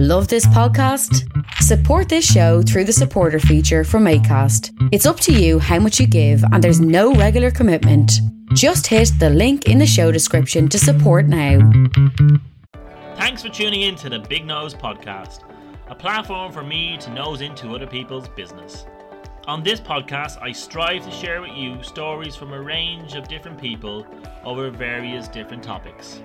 Love 0.00 0.28
this 0.28 0.46
podcast? 0.46 1.28
Support 1.54 2.08
this 2.08 2.24
show 2.24 2.62
through 2.62 2.84
the 2.84 2.92
supporter 2.92 3.40
feature 3.40 3.82
from 3.82 4.04
ACAST. 4.04 4.70
It's 4.92 5.06
up 5.06 5.18
to 5.18 5.32
you 5.32 5.58
how 5.58 5.80
much 5.80 5.98
you 5.98 6.06
give, 6.06 6.40
and 6.52 6.62
there's 6.62 6.80
no 6.80 7.14
regular 7.14 7.50
commitment. 7.50 8.12
Just 8.54 8.86
hit 8.86 9.10
the 9.18 9.28
link 9.28 9.66
in 9.66 9.78
the 9.78 9.86
show 9.88 10.12
description 10.12 10.68
to 10.68 10.78
support 10.78 11.26
now. 11.26 11.68
Thanks 13.16 13.42
for 13.42 13.48
tuning 13.48 13.82
in 13.82 13.96
to 13.96 14.08
the 14.08 14.20
Big 14.20 14.46
Nose 14.46 14.72
Podcast, 14.72 15.40
a 15.88 15.96
platform 15.96 16.52
for 16.52 16.62
me 16.62 16.96
to 16.98 17.10
nose 17.10 17.40
into 17.40 17.74
other 17.74 17.88
people's 17.88 18.28
business. 18.28 18.86
On 19.48 19.64
this 19.64 19.80
podcast, 19.80 20.40
I 20.40 20.52
strive 20.52 21.04
to 21.06 21.10
share 21.10 21.40
with 21.40 21.56
you 21.56 21.82
stories 21.82 22.36
from 22.36 22.52
a 22.52 22.62
range 22.62 23.14
of 23.16 23.26
different 23.26 23.60
people 23.60 24.06
over 24.44 24.70
various 24.70 25.26
different 25.26 25.64
topics. 25.64 26.20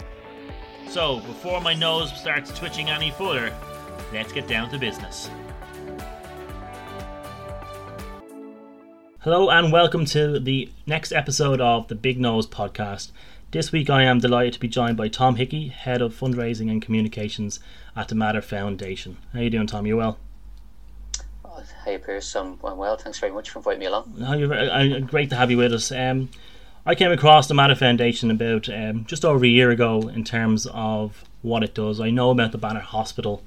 So, 0.93 1.21
before 1.21 1.59
my 1.59 1.73
nose 1.73 2.15
starts 2.15 2.55
twitching 2.55 2.87
any 2.87 3.09
further, 3.09 3.51
let's 4.13 4.31
get 4.31 4.47
down 4.47 4.69
to 4.69 4.77
business. 4.77 5.27
Hello, 9.21 9.49
and 9.49 9.71
welcome 9.71 10.05
to 10.05 10.39
the 10.39 10.69
next 10.85 11.11
episode 11.11 11.59
of 11.59 11.87
the 11.87 11.95
Big 11.95 12.19
Nose 12.19 12.45
Podcast. 12.45 13.09
This 13.49 13.71
week, 13.71 13.89
I 13.89 14.03
am 14.03 14.19
delighted 14.19 14.53
to 14.53 14.59
be 14.59 14.67
joined 14.67 14.95
by 14.95 15.07
Tom 15.07 15.37
Hickey, 15.37 15.69
Head 15.69 15.99
of 15.99 16.13
Fundraising 16.13 16.69
and 16.69 16.79
Communications 16.79 17.59
at 17.95 18.09
the 18.09 18.13
Mater 18.13 18.43
Foundation. 18.43 19.17
How 19.33 19.39
are 19.39 19.41
you 19.41 19.49
doing, 19.49 19.65
Tom? 19.65 19.87
You 19.87 19.97
well? 19.97 20.19
Oh, 21.43 21.63
hey, 21.85 21.97
Pierce. 21.97 22.35
I'm 22.35 22.59
well. 22.61 22.97
Thanks 22.97 23.17
very 23.17 23.31
much 23.31 23.49
for 23.49 23.57
inviting 23.57 23.79
me 23.79 23.87
along. 23.87 24.13
No, 24.15 24.33
you're 24.33 24.53
uh, 24.53 24.99
great 24.99 25.31
to 25.31 25.37
have 25.37 25.49
you 25.49 25.57
with 25.57 25.73
us. 25.73 25.91
Um, 25.91 26.29
I 26.85 26.95
came 26.95 27.13
across 27.13 27.47
the 27.47 27.53
Mater 27.53 27.75
Foundation 27.75 28.29
about 28.29 28.67
um, 28.67 29.05
just 29.05 29.23
over 29.23 29.45
a 29.45 29.47
year 29.47 29.71
ago 29.71 30.09
in 30.09 30.25
terms 30.25 30.67
of 30.73 31.23
what 31.41 31.63
it 31.63 31.73
does. 31.73 32.01
I 32.01 32.09
know 32.09 32.29
about 32.29 32.51
the 32.51 32.57
Mater 32.57 32.81
Hospital 32.81 33.41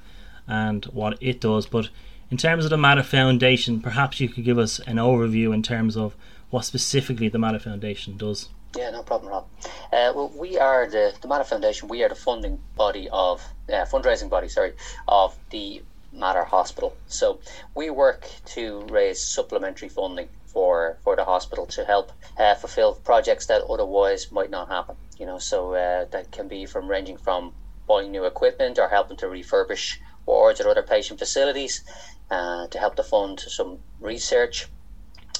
and 0.48 0.86
what 0.86 1.18
it 1.20 1.38
does, 1.38 1.66
but 1.66 1.90
in 2.30 2.38
terms 2.38 2.64
of 2.64 2.70
the 2.70 2.78
Mater 2.78 3.02
Foundation, 3.02 3.82
perhaps 3.82 4.20
you 4.20 4.30
could 4.30 4.45
give 4.45 4.57
us 4.57 4.79
an 4.80 4.96
overview 4.96 5.52
in 5.52 5.62
terms 5.62 5.98
of 5.98 6.16
what 6.48 6.64
specifically 6.64 7.29
the 7.29 7.38
Mater 7.38 7.59
Foundation 7.59 8.16
does. 8.16 8.48
Yeah, 8.74 8.88
no 8.88 9.02
problem, 9.02 9.30
Rob. 9.30 9.46
Uh, 9.92 10.12
well, 10.14 10.32
we 10.34 10.57
are 10.59 10.88
the 10.88 11.12
the 11.20 11.29
Mater 11.29 11.45
Foundation. 11.45 11.88
We 11.88 12.02
are 12.04 12.09
the 12.09 12.14
funding 12.14 12.59
body 12.74 13.07
of 13.12 13.42
uh, 13.68 13.84
fundraising 13.84 14.30
body, 14.30 14.48
sorry, 14.48 14.73
of 15.09 15.37
the 15.51 15.82
Mater 16.10 16.45
Hospital. 16.45 16.96
So 17.07 17.38
we 17.74 17.90
work 17.90 18.26
to 18.46 18.87
raise 18.90 19.20
supplementary 19.20 19.90
funding 19.90 20.29
for 20.57 20.96
for 21.04 21.15
the 21.16 21.24
hospital 21.32 21.66
to 21.66 21.85
help 21.85 22.07
uh, 22.38 22.54
fulfill 22.54 22.95
projects 23.10 23.45
that 23.45 23.62
otherwise 23.68 24.32
might 24.32 24.52
not 24.57 24.68
happen. 24.68 24.96
You 25.21 25.26
know, 25.26 25.38
so 25.38 25.59
uh, 25.74 26.07
that 26.13 26.32
can 26.37 26.48
be 26.48 26.65
from 26.65 26.88
ranging 26.88 27.18
from 27.18 27.52
buying 27.87 28.10
new 28.10 28.24
equipment 28.24 28.79
or 28.79 28.88
helping 28.88 29.18
to 29.18 29.26
refurbish 29.26 29.98
wards 30.24 30.59
or 30.60 30.71
other 30.71 30.82
patient 30.82 31.18
facilities, 31.18 31.85
uh, 32.30 32.66
to 32.68 32.79
help 32.79 32.95
to 32.96 33.02
fund 33.02 33.38
some 33.38 33.80
research 34.01 34.66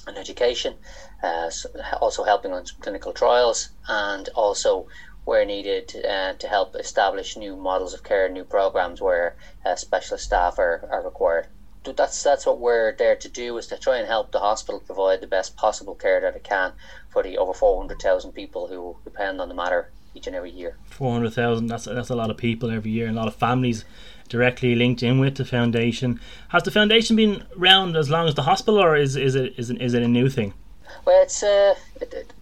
and 0.07 0.19
education, 0.19 0.75
uh, 1.23 1.49
so 1.49 1.71
also 2.05 2.23
helping 2.23 2.53
on 2.53 2.67
some 2.67 2.81
clinical 2.83 3.13
trials, 3.15 3.71
and 3.89 4.29
also 4.35 4.87
where 5.25 5.47
needed 5.47 5.87
uh, 6.05 6.35
to 6.35 6.47
help 6.47 6.77
establish 6.77 7.39
new 7.39 7.57
models 7.57 7.95
of 7.95 8.05
care, 8.05 8.29
new 8.29 8.45
programs 8.45 9.01
where 9.01 9.35
uh, 9.65 9.75
specialist 9.75 10.25
staff 10.25 10.59
are, 10.59 10.87
are 10.93 11.03
required 11.03 11.47
that's 11.93 12.23
that's 12.23 12.47
what 12.47 12.61
we're 12.61 12.95
there 12.97 13.17
to 13.17 13.29
do 13.29 13.57
is 13.59 13.67
to 13.69 13.79
try 13.79 13.99
and 13.99 14.07
help 14.07 14.33
the 14.33 14.39
hospital 14.39 14.81
provide 14.81 15.21
the 15.21 15.27
best 15.27 15.57
possible 15.57 15.95
care 15.95 16.21
that 16.21 16.37
it 16.37 16.45
can 16.45 16.73
for 17.11 17.23
the 17.23 17.39
over 17.39 17.53
400,000 17.53 18.33
people 18.33 18.67
who 18.67 18.97
depend 19.05 19.41
on 19.41 19.49
the 19.49 19.55
Mater 19.55 19.91
each 20.15 20.27
and 20.27 20.37
every 20.37 20.51
year. 20.51 20.77
400,000 20.91 21.67
that's 21.67 21.85
that's 21.85 22.11
a 22.11 22.17
lot 22.17 22.31
of 22.31 22.37
people 22.37 22.71
every 22.71 22.91
year 22.91 23.07
and 23.07 23.17
a 23.17 23.21
lot 23.21 23.29
of 23.29 23.35
families 23.35 23.85
directly 24.29 24.75
linked 24.75 25.03
in 25.03 25.19
with 25.19 25.37
the 25.37 25.45
foundation. 25.45 26.21
Has 26.49 26.63
the 26.65 26.71
foundation 26.71 27.17
been 27.17 27.45
around 27.59 27.97
as 27.97 28.11
long 28.11 28.27
as 28.27 28.35
the 28.35 28.43
hospital 28.43 28.81
or 28.81 28.97
is 28.97 29.17
is 29.17 29.35
it 29.35 29.55
is 29.57 29.71
it, 29.71 29.81
is 29.81 29.95
it 29.95 30.03
a 30.03 30.09
new 30.09 30.29
thing? 30.29 30.55
Well, 31.05 31.23
it's 31.23 31.43
uh, 31.43 31.75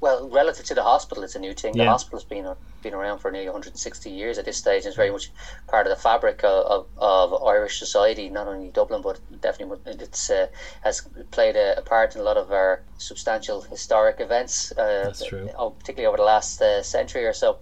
well 0.01 0.29
relative 0.29 0.67
to 0.67 0.75
the 0.75 0.83
hospital, 0.83 1.25
it's 1.25 1.35
a 1.35 1.39
new 1.39 1.55
thing. 1.55 1.75
Yeah. 1.75 1.85
The 1.85 1.91
hospital's 1.91 2.25
been 2.25 2.47
been 2.85 2.95
around 2.95 3.19
for 3.19 3.33
nearly 3.33 3.49
160 3.49 4.11
years 4.11 4.39
at 4.39 4.45
this 4.45 4.57
stage. 4.57 4.83
And 4.83 4.89
it's 4.89 4.97
very 4.97 5.11
much 5.11 5.33
part 5.67 5.87
of 5.89 5.91
the 5.91 6.01
fabric 6.01 6.45
of, 6.45 6.87
of, 6.97 7.33
of 7.33 7.43
Irish 7.43 7.81
society, 7.81 8.29
not 8.29 8.47
only 8.47 8.69
Dublin, 8.71 9.03
but 9.03 9.19
definitely 9.41 9.79
it's 9.87 10.31
uh, 10.31 10.47
has 10.83 11.09
played 11.33 11.57
a, 11.57 11.79
a, 11.79 11.83
part 11.83 12.15
in 12.15 12.21
a 12.21 12.25
lot 12.25 12.37
of 12.37 12.53
our 12.53 12.83
substantial 12.99 13.63
historic 13.63 14.21
events. 14.21 14.71
Uh, 14.73 15.13
true. 15.27 15.49
Particularly 15.81 16.07
over 16.07 16.19
the 16.19 16.23
last 16.23 16.63
uh, 16.63 16.83
century 16.83 17.25
or 17.27 17.33
so. 17.33 17.59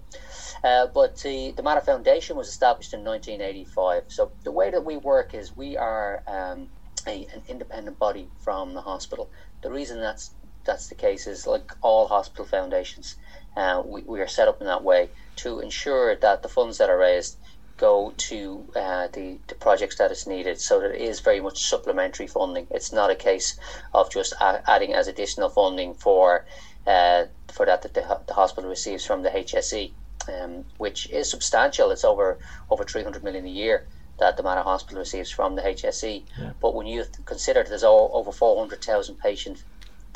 Uh, 0.63 0.87
but 0.87 1.17
the, 1.17 1.51
the 1.57 1.63
Mater 1.63 1.81
Foundation 1.81 2.37
was 2.37 2.47
established 2.47 2.93
in 2.93 3.03
1985. 3.03 4.03
So 4.07 4.31
the 4.43 4.51
way 4.51 4.69
that 4.69 4.85
we 4.85 4.97
work 4.97 5.33
is 5.33 5.55
we 5.55 5.75
are 5.75 6.21
um, 6.27 6.69
a, 7.07 7.25
an 7.33 7.41
independent 7.47 7.97
body 7.97 8.29
from 8.39 8.73
the 8.73 8.81
hospital. 8.81 9.29
The 9.61 9.71
reason 9.71 9.99
that's 9.99 10.31
that's 10.65 10.87
the 10.87 10.95
case 10.95 11.27
is 11.27 11.45
like 11.45 11.71
all 11.81 12.07
hospital 12.07 12.45
foundations, 12.45 13.17
uh, 13.55 13.81
we, 13.85 14.01
we 14.03 14.21
are 14.21 14.27
set 14.27 14.47
up 14.47 14.61
in 14.61 14.67
that 14.67 14.83
way 14.83 15.09
to 15.37 15.59
ensure 15.59 16.15
that 16.15 16.43
the 16.43 16.49
funds 16.49 16.77
that 16.77 16.89
are 16.89 16.97
raised 16.97 17.37
go 17.77 18.13
to 18.17 18.67
uh, 18.75 19.07
the, 19.13 19.39
the 19.47 19.55
projects 19.55 19.97
that 19.97 20.11
is 20.11 20.27
needed. 20.27 20.59
So 20.59 20.79
that 20.79 20.91
it 20.91 21.01
is 21.01 21.19
very 21.19 21.39
much 21.39 21.63
supplementary 21.63 22.27
funding. 22.27 22.67
It's 22.71 22.93
not 22.93 23.09
a 23.09 23.15
case 23.15 23.59
of 23.93 24.11
just 24.11 24.33
a- 24.33 24.63
adding 24.69 24.93
as 24.93 25.07
additional 25.07 25.49
funding 25.49 25.93
for 25.95 26.45
uh, 26.85 27.25
for 27.51 27.65
that 27.65 27.81
that 27.83 27.93
the, 27.93 28.19
the, 28.27 28.33
hospital 28.33 28.69
receives 28.69 29.05
from 29.05 29.23
the 29.23 29.29
HSE, 29.29 29.91
um, 30.27 30.65
which 30.77 31.09
is 31.09 31.29
substantial. 31.29 31.91
It's 31.91 32.03
over 32.03 32.37
over 32.69 32.83
300 32.83 33.23
million 33.23 33.45
a 33.45 33.49
year 33.49 33.87
that 34.19 34.37
the 34.37 34.43
Mater 34.43 34.61
Hospital 34.61 34.99
receives 34.99 35.31
from 35.31 35.55
the 35.55 35.61
HSE. 35.61 36.23
Yeah. 36.37 36.51
But 36.61 36.75
when 36.75 36.87
you 36.87 37.05
consider 37.25 37.63
there's 37.63 37.83
over 37.83 38.31
400,000 38.31 39.15
patient 39.15 39.63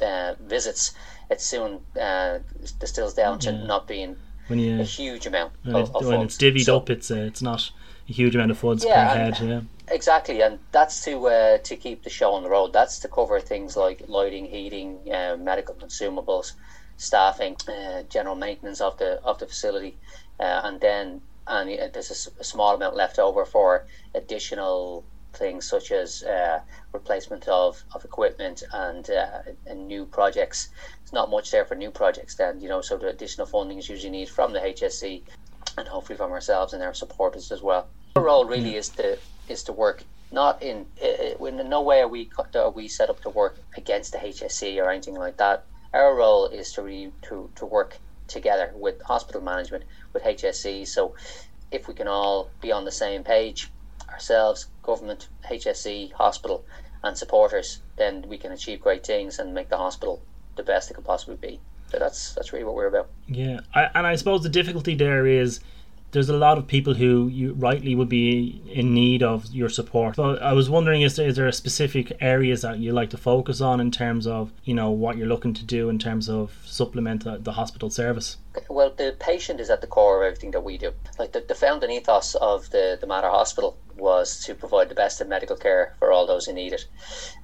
uh, 0.01 0.35
visits, 0.39 0.93
it 1.29 1.41
soon 1.41 1.79
uh, 1.99 2.39
distills 2.79 3.13
down 3.13 3.39
to 3.39 3.51
not 3.51 3.87
being 3.87 4.15
when 4.47 4.59
you, 4.59 4.79
a 4.79 4.83
huge 4.83 5.25
amount 5.25 5.53
when, 5.63 5.75
of, 5.75 5.89
it, 5.89 6.05
when 6.05 6.21
it's 6.21 6.37
divvied 6.37 6.65
so, 6.65 6.77
up. 6.77 6.89
It's 6.89 7.11
uh, 7.11 7.15
it's 7.15 7.41
not 7.41 7.71
a 8.09 8.13
huge 8.13 8.35
amount 8.35 8.51
of 8.51 8.57
funds 8.57 8.85
yeah, 8.85 9.13
per 9.13 9.19
head. 9.19 9.39
Yeah, 9.41 9.61
exactly, 9.93 10.41
and 10.41 10.59
that's 10.71 11.03
to 11.05 11.27
uh, 11.27 11.57
to 11.59 11.75
keep 11.75 12.03
the 12.03 12.09
show 12.09 12.33
on 12.33 12.43
the 12.43 12.49
road. 12.49 12.73
That's 12.73 12.99
to 12.99 13.07
cover 13.07 13.39
things 13.39 13.75
like 13.75 14.03
lighting, 14.07 14.45
heating, 14.45 14.99
uh, 15.11 15.37
medical 15.37 15.75
consumables, 15.75 16.53
staffing, 16.97 17.57
uh, 17.67 18.03
general 18.03 18.35
maintenance 18.35 18.81
of 18.81 18.97
the 18.97 19.21
of 19.23 19.39
the 19.39 19.47
facility, 19.47 19.97
uh, 20.39 20.61
and 20.63 20.79
then 20.79 21.21
and 21.47 21.93
there's 21.93 22.29
a, 22.37 22.41
a 22.41 22.43
small 22.43 22.75
amount 22.75 22.95
left 22.95 23.19
over 23.19 23.45
for 23.45 23.85
additional 24.15 25.05
things 25.37 25.65
such 25.65 25.91
as 25.91 26.23
uh, 26.23 26.59
replacement 26.93 27.47
of, 27.47 27.83
of 27.93 28.03
equipment 28.03 28.63
and, 28.73 29.09
uh, 29.09 29.41
and 29.65 29.87
new 29.87 30.05
projects. 30.05 30.69
There's 31.07 31.13
not 31.13 31.29
much 31.29 31.51
there 31.51 31.63
for 31.63 31.75
new 31.75 31.89
projects 31.89 32.35
then, 32.35 32.59
you 32.59 32.67
know, 32.67 32.81
so 32.81 32.97
the 32.97 33.07
additional 33.07 33.47
funding 33.47 33.77
is 33.77 33.87
usually 33.87 34.09
needed 34.09 34.27
from 34.29 34.51
the 34.51 34.59
HSE 34.59 35.21
and 35.77 35.87
hopefully 35.87 36.17
from 36.17 36.33
ourselves 36.33 36.73
and 36.73 36.83
our 36.83 36.93
supporters 36.93 37.49
as 37.49 37.61
well. 37.61 37.87
Our 38.17 38.23
role 38.23 38.43
really 38.43 38.75
is 38.75 38.89
to 38.89 39.17
is 39.47 39.63
to 39.63 39.71
work 39.71 40.03
not 40.33 40.61
in 40.61 40.85
in 40.99 41.69
no 41.69 41.81
way 41.81 42.01
are 42.01 42.09
we 42.09 42.29
are 42.55 42.71
we 42.71 42.89
set 42.89 43.09
up 43.09 43.21
to 43.21 43.29
work 43.29 43.57
against 43.77 44.11
the 44.11 44.17
HSE 44.17 44.83
or 44.83 44.89
anything 44.89 45.15
like 45.15 45.37
that. 45.37 45.63
Our 45.93 46.13
role 46.13 46.47
is 46.47 46.73
to 46.73 46.81
re, 46.81 47.09
to 47.29 47.49
to 47.55 47.65
work 47.65 47.99
together 48.27 48.73
with 48.75 49.01
hospital 49.03 49.39
management 49.41 49.85
with 50.11 50.23
HSE. 50.23 50.85
So 50.89 51.15
if 51.71 51.87
we 51.87 51.93
can 51.93 52.09
all 52.09 52.49
be 52.59 52.73
on 52.73 52.83
the 52.83 52.91
same 52.91 53.23
page 53.23 53.71
ourselves, 54.09 54.67
government, 54.83 55.29
HSE, 55.49 56.11
hospital, 56.11 56.65
and 57.01 57.17
supporters, 57.17 57.79
then 57.95 58.25
we 58.27 58.37
can 58.37 58.51
achieve 58.51 58.81
great 58.81 59.05
things 59.05 59.39
and 59.39 59.53
make 59.53 59.69
the 59.69 59.77
hospital 59.77 60.21
the 60.57 60.63
best 60.63 60.91
it 60.91 60.95
can 60.95 61.03
possibly 61.03 61.35
be. 61.35 61.59
So 61.89 61.99
that's 61.99 62.33
that's 62.33 62.51
really 62.51 62.65
what 62.65 62.75
we're 62.75 62.87
about. 62.87 63.09
Yeah, 63.27 63.61
I, 63.73 63.89
and 63.95 64.05
I 64.05 64.15
suppose 64.15 64.43
the 64.43 64.49
difficulty 64.49 64.95
there 64.95 65.25
is 65.25 65.61
there's 66.11 66.29
a 66.29 66.37
lot 66.37 66.57
of 66.57 66.67
people 66.67 66.93
who 66.93 67.27
you 67.27 67.53
rightly 67.53 67.93
would 67.93 68.07
be 68.07 68.61
in 68.71 68.93
need 68.93 69.21
of 69.21 69.45
your 69.53 69.67
support. 69.67 70.15
So 70.15 70.37
I 70.37 70.53
was 70.53 70.69
wondering, 70.69 71.01
is 71.01 71.17
there, 71.17 71.27
is 71.27 71.35
there 71.35 71.51
specific 71.51 72.15
areas 72.21 72.61
that 72.61 72.79
you 72.79 72.93
like 72.93 73.09
to 73.09 73.17
focus 73.17 73.59
on 73.59 73.81
in 73.81 73.91
terms 73.91 74.25
of 74.25 74.51
you 74.63 74.73
know 74.73 74.89
what 74.89 75.17
you're 75.17 75.27
looking 75.27 75.53
to 75.53 75.65
do 75.65 75.89
in 75.89 75.99
terms 75.99 76.29
of 76.29 76.57
supplement 76.65 77.25
the, 77.25 77.37
the 77.37 77.51
hospital 77.51 77.89
service? 77.89 78.37
Well, 78.69 78.91
the 78.91 79.15
patient 79.19 79.59
is 79.59 79.69
at 79.69 79.81
the 79.81 79.87
core 79.87 80.23
of 80.23 80.27
everything 80.27 80.51
that 80.51 80.63
we 80.63 80.77
do. 80.77 80.93
Like 81.19 81.33
the, 81.33 81.41
the 81.41 81.55
founding 81.55 81.91
ethos 81.91 82.35
of 82.35 82.69
the 82.71 82.97
the 82.99 83.07
Mater 83.07 83.29
Hospital 83.29 83.77
was 83.97 84.43
to 84.45 84.55
provide 84.55 84.89
the 84.89 84.95
best 84.95 85.19
in 85.19 85.27
medical 85.27 85.57
care 85.57 85.95
for 85.99 86.11
all 86.11 86.25
those 86.25 86.45
who 86.45 86.53
need 86.53 86.71
it, 86.71 86.85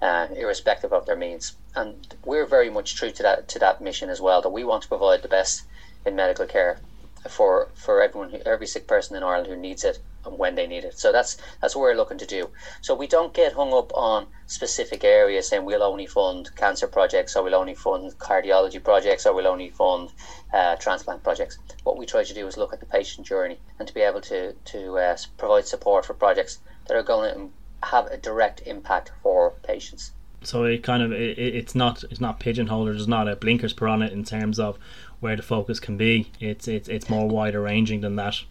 uh, 0.02 0.28
irrespective 0.36 0.94
of 0.94 1.06
their 1.06 1.16
means. 1.16 1.56
And 1.76 2.16
we're 2.24 2.46
very 2.46 2.70
much 2.70 2.96
true 2.96 3.12
to 3.12 3.24
that 3.24 3.48
to 3.50 3.60
that 3.60 3.82
mission 3.82 4.10
as 4.10 4.22
well. 4.22 4.42
That 4.42 4.50
we 4.50 4.64
want 4.64 4.84
to 4.84 4.88
provide 4.88 5.22
the 5.22 5.28
best 5.28 5.64
in 6.06 6.16
medical 6.16 6.46
care 6.46 6.80
for 7.30 7.70
for 7.74 8.02
everyone, 8.02 8.30
who, 8.30 8.38
every 8.46 8.68
sick 8.68 8.88
person 8.88 9.16
in 9.16 9.24
Ireland 9.24 9.48
who 9.48 9.56
needs 9.56 9.84
it 9.84 10.00
and 10.26 10.38
when 10.38 10.56
they 10.56 10.68
need 10.68 10.84
it. 10.84 10.98
So 10.98 11.12
that's 11.12 11.38
that's 11.62 11.76
what 11.76 11.82
we're 11.82 11.96
looking 11.96 12.18
to 12.20 12.26
do. 12.26 12.50
So 12.82 12.96
we 12.96 13.08
don't 13.08 13.34
get 13.34 13.54
hung 13.54 13.74
up 13.74 13.92
on 13.94 14.28
specific 14.48 15.04
areas 15.04 15.48
saying 15.48 15.66
we'll 15.66 15.84
only 15.84 16.06
fund 16.06 16.56
cancer 16.56 16.88
projects 16.88 17.36
or 17.36 17.44
we'll 17.44 17.56
only 17.56 17.76
fund 17.76 18.18
cardiology 18.20 18.84
projects 18.84 19.26
or 19.26 19.34
we'll 19.34 19.48
only 19.48 19.70
fund 19.70 20.12
uh, 20.54 20.76
transplant 20.78 21.24
projects. 21.24 21.58
What 21.84 21.98
we 21.98 22.06
try 22.06 22.24
to 22.24 22.34
do 22.34 22.48
is 22.48 22.58
look 22.58 22.74
at 22.74 22.80
the 22.80 22.86
patient 22.86 23.28
journey 23.28 23.60
and 23.80 23.88
to 23.88 23.94
be 23.94 24.02
able 24.02 24.22
to 24.22 24.54
to 24.54 24.98
uh, 24.98 25.18
provide 25.38 25.68
support 25.68 26.06
for 26.06 26.14
projects 26.14 26.60
that 26.88 26.96
are 26.96 27.04
going 27.04 27.34
to 27.34 27.50
have 27.88 28.08
a 28.08 28.18
direct 28.18 28.62
impact 28.66 29.12
for 29.22 29.52
patients. 29.64 30.12
So 30.44 30.66
it 30.66 30.84
kind 30.84 31.02
of 31.02 31.12
it, 31.14 31.38
it's 31.38 31.74
not 31.74 32.04
it's 32.06 32.20
not 32.20 32.40
pigeonholed. 32.40 32.88
There's 32.88 33.08
not 33.08 33.28
a 33.28 33.36
blinkers 33.36 33.74
put 33.74 33.88
on 33.88 34.02
it 34.02 34.12
in 34.12 34.24
terms 34.24 34.60
of 34.60 34.78
where 35.24 35.38
the 35.38 35.42
focus 35.42 35.80
can 35.80 35.96
be. 35.98 36.30
It's 36.40 36.68
it's 36.68 36.90
it's 36.90 37.10
more 37.10 37.28
wider 37.28 37.62
ranging 37.62 38.02
than 38.02 38.18
that. 38.18 38.42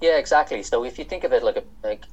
Yeah, 0.00 0.18
exactly. 0.18 0.62
So 0.62 0.84
if 0.84 0.98
you 0.98 1.04
think 1.04 1.24
of 1.24 1.32
it 1.32 1.42
like 1.42 1.56
a 1.56 1.64
like, 1.82 2.04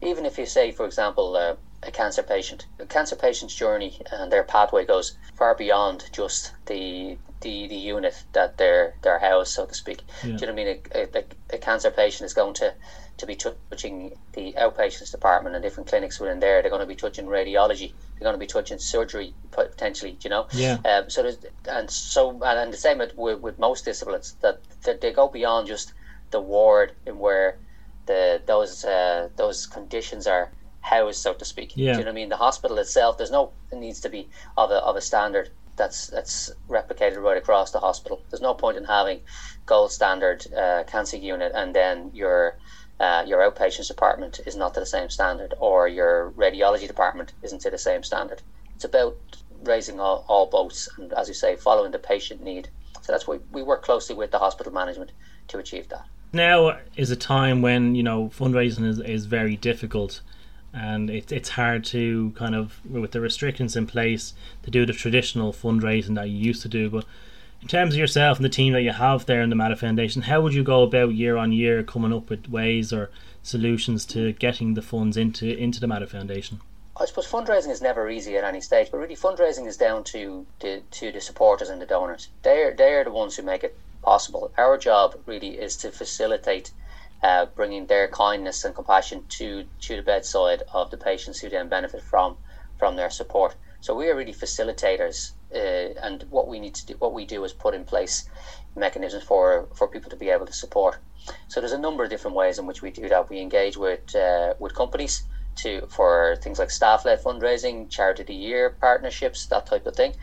even 0.00 0.24
if 0.24 0.38
you 0.38 0.46
say, 0.46 0.70
for 0.70 0.86
example, 0.86 1.36
uh, 1.36 1.56
a 1.82 1.90
cancer 1.90 2.22
patient, 2.22 2.66
a 2.78 2.86
cancer 2.86 3.16
patient's 3.16 3.54
journey 3.54 4.00
and 4.12 4.32
their 4.32 4.44
pathway 4.44 4.86
goes 4.86 5.18
far 5.34 5.54
beyond 5.54 6.04
just 6.12 6.52
the 6.66 7.18
the, 7.42 7.68
the 7.68 7.76
unit 7.76 8.24
that 8.32 8.56
they're 8.56 8.94
they're 9.02 9.18
housed, 9.18 9.52
so 9.52 9.66
to 9.66 9.74
speak. 9.74 10.00
Yeah. 10.22 10.36
Do 10.36 10.46
you 10.46 10.46
know 10.46 10.52
what 10.54 10.60
I 10.60 10.64
mean? 10.64 10.80
A, 10.94 11.18
a, 11.18 11.56
a 11.56 11.58
cancer 11.58 11.90
patient 11.90 12.26
is 12.26 12.32
going 12.32 12.54
to 12.54 12.74
to 13.18 13.26
be 13.26 13.34
touching 13.34 14.12
the 14.32 14.52
outpatients 14.54 15.10
department 15.10 15.54
and 15.54 15.62
different 15.62 15.88
clinics 15.88 16.20
within 16.20 16.38
there. 16.38 16.60
They're 16.60 16.70
going 16.70 16.80
to 16.80 16.86
be 16.86 16.94
touching 16.94 17.26
radiology. 17.26 17.92
They're 18.18 18.24
going 18.24 18.34
to 18.34 18.38
be 18.38 18.46
touching 18.46 18.78
surgery 18.78 19.34
potentially. 19.52 20.18
You 20.22 20.30
know. 20.30 20.46
Yeah. 20.52 20.78
Um, 20.84 21.08
so 21.08 21.22
there's, 21.22 21.38
and 21.68 21.90
so 21.90 22.30
and, 22.30 22.58
and 22.58 22.72
the 22.72 22.76
same 22.76 22.98
with, 22.98 23.40
with, 23.40 23.58
most 23.58 23.84
disciplines 23.84 24.36
that, 24.42 24.60
that 24.82 25.00
they 25.00 25.12
go 25.12 25.28
beyond 25.28 25.66
just 25.66 25.92
the 26.30 26.40
ward 26.40 26.92
in 27.06 27.18
where 27.18 27.58
the 28.06 28.42
those 28.46 28.84
uh, 28.84 29.28
those 29.36 29.66
conditions 29.66 30.26
are 30.26 30.50
housed, 30.80 31.20
so 31.20 31.32
to 31.34 31.44
speak. 31.44 31.72
Yeah. 31.74 31.92
Do 31.92 31.98
you 31.98 32.04
know 32.04 32.10
what 32.10 32.12
I 32.12 32.14
mean? 32.14 32.28
The 32.28 32.36
hospital 32.36 32.78
itself, 32.78 33.18
there's 33.18 33.30
no 33.30 33.52
it 33.72 33.78
needs 33.78 34.00
to 34.00 34.08
be 34.08 34.28
of 34.56 34.70
a 34.70 34.76
of 34.76 34.96
a 34.96 35.00
standard 35.00 35.50
that's 35.76 36.08
that's 36.08 36.50
replicated 36.68 37.22
right 37.22 37.36
across 37.36 37.70
the 37.70 37.80
hospital. 37.80 38.22
There's 38.30 38.42
no 38.42 38.54
point 38.54 38.76
in 38.76 38.84
having 38.84 39.20
gold 39.66 39.92
standard 39.92 40.46
uh, 40.54 40.84
cancer 40.84 41.16
unit 41.16 41.52
and 41.54 41.74
then 41.74 42.10
your 42.14 42.56
uh, 42.98 43.24
your 43.26 43.40
outpatients 43.40 43.88
department 43.88 44.40
is 44.46 44.56
not 44.56 44.74
to 44.74 44.80
the 44.80 44.86
same 44.86 45.10
standard, 45.10 45.54
or 45.58 45.88
your 45.88 46.32
radiology 46.32 46.86
department 46.86 47.32
isn't 47.42 47.60
to 47.60 47.70
the 47.70 47.78
same 47.78 48.02
standard. 48.02 48.42
It's 48.74 48.84
about 48.84 49.16
raising 49.62 50.00
all, 50.00 50.24
all 50.28 50.46
boats 50.46 50.88
and, 50.96 51.12
as 51.12 51.28
you 51.28 51.34
say, 51.34 51.56
following 51.56 51.92
the 51.92 51.98
patient 51.98 52.42
need. 52.42 52.68
So 53.02 53.12
that's 53.12 53.26
why 53.26 53.38
we 53.52 53.62
work 53.62 53.82
closely 53.82 54.16
with 54.16 54.30
the 54.30 54.38
hospital 54.38 54.72
management 54.72 55.12
to 55.48 55.58
achieve 55.58 55.88
that. 55.88 56.06
Now 56.32 56.78
is 56.96 57.10
a 57.10 57.16
time 57.16 57.62
when 57.62 57.94
you 57.94 58.02
know 58.02 58.30
fundraising 58.36 58.84
is, 58.84 58.98
is 58.98 59.26
very 59.26 59.56
difficult, 59.56 60.20
and 60.72 61.08
it, 61.08 61.30
it's 61.30 61.50
hard 61.50 61.84
to 61.86 62.32
kind 62.32 62.54
of 62.54 62.80
with 62.84 63.12
the 63.12 63.20
restrictions 63.20 63.76
in 63.76 63.86
place 63.86 64.34
to 64.64 64.70
do 64.70 64.84
the 64.84 64.92
traditional 64.92 65.52
fundraising 65.52 66.16
that 66.16 66.28
you 66.28 66.36
used 66.36 66.62
to 66.62 66.68
do. 66.68 66.90
But 66.90 67.04
in 67.66 67.68
terms 67.68 67.94
of 67.94 67.98
yourself 67.98 68.38
and 68.38 68.44
the 68.44 68.48
team 68.48 68.74
that 68.74 68.82
you 68.82 68.92
have 68.92 69.26
there 69.26 69.42
in 69.42 69.50
the 69.50 69.56
Mater 69.56 69.74
Foundation, 69.74 70.22
how 70.22 70.40
would 70.40 70.54
you 70.54 70.62
go 70.62 70.84
about 70.84 71.14
year 71.14 71.36
on 71.36 71.50
year 71.50 71.82
coming 71.82 72.12
up 72.12 72.30
with 72.30 72.48
ways 72.48 72.92
or 72.92 73.10
solutions 73.42 74.06
to 74.06 74.30
getting 74.34 74.74
the 74.74 74.82
funds 74.82 75.16
into 75.16 75.48
into 75.58 75.80
the 75.80 75.88
Mater 75.88 76.06
Foundation? 76.06 76.60
I 76.96 77.06
suppose 77.06 77.26
fundraising 77.26 77.70
is 77.70 77.82
never 77.82 78.08
easy 78.08 78.36
at 78.36 78.44
any 78.44 78.60
stage, 78.60 78.92
but 78.92 78.98
really 78.98 79.16
fundraising 79.16 79.66
is 79.66 79.76
down 79.76 80.04
to 80.04 80.46
the 80.60 80.80
to 80.92 81.10
the 81.10 81.20
supporters 81.20 81.68
and 81.68 81.82
the 81.82 81.86
donors. 81.86 82.28
They're 82.44 82.72
they're 82.72 83.02
the 83.02 83.10
ones 83.10 83.34
who 83.34 83.42
make 83.42 83.64
it 83.64 83.76
possible. 84.00 84.52
Our 84.56 84.78
job 84.78 85.16
really 85.26 85.58
is 85.58 85.76
to 85.78 85.90
facilitate 85.90 86.70
uh, 87.24 87.46
bringing 87.46 87.86
their 87.86 88.06
kindness 88.06 88.64
and 88.64 88.76
compassion 88.76 89.24
to 89.38 89.64
to 89.80 89.96
the 89.96 90.02
bedside 90.02 90.62
of 90.72 90.92
the 90.92 90.98
patients 90.98 91.40
who 91.40 91.48
then 91.48 91.68
benefit 91.68 92.02
from 92.02 92.36
from 92.78 92.94
their 92.94 93.10
support. 93.10 93.56
So 93.86 93.94
we 93.94 94.08
are 94.10 94.16
really 94.16 94.32
facilitators, 94.32 95.34
uh, 95.54 95.94
and 96.06 96.24
what 96.28 96.48
we 96.48 96.58
need 96.58 96.74
to 96.74 96.86
do, 96.86 96.94
what 96.98 97.14
we 97.14 97.24
do, 97.24 97.44
is 97.44 97.52
put 97.52 97.72
in 97.72 97.84
place 97.84 98.28
mechanisms 98.74 99.22
for 99.22 99.68
for 99.76 99.86
people 99.86 100.10
to 100.10 100.16
be 100.16 100.28
able 100.28 100.46
to 100.46 100.52
support. 100.52 100.98
So 101.46 101.60
there's 101.60 101.78
a 101.80 101.84
number 101.86 102.02
of 102.02 102.10
different 102.10 102.36
ways 102.36 102.58
in 102.58 102.66
which 102.66 102.82
we 102.82 102.90
do 102.90 103.08
that. 103.08 103.30
We 103.30 103.38
engage 103.38 103.76
with 103.76 104.12
uh, 104.16 104.54
with 104.58 104.74
companies 104.74 105.22
to 105.62 105.86
for 105.86 106.36
things 106.42 106.58
like 106.58 106.72
staff-led 106.72 107.22
fundraising, 107.22 107.88
charity 107.88 108.22
of 108.22 108.26
the 108.26 108.34
year 108.34 108.70
partnerships, 108.70 109.46
that 109.46 109.66
type 109.66 109.86
of 109.86 109.94
thing. 109.94 110.14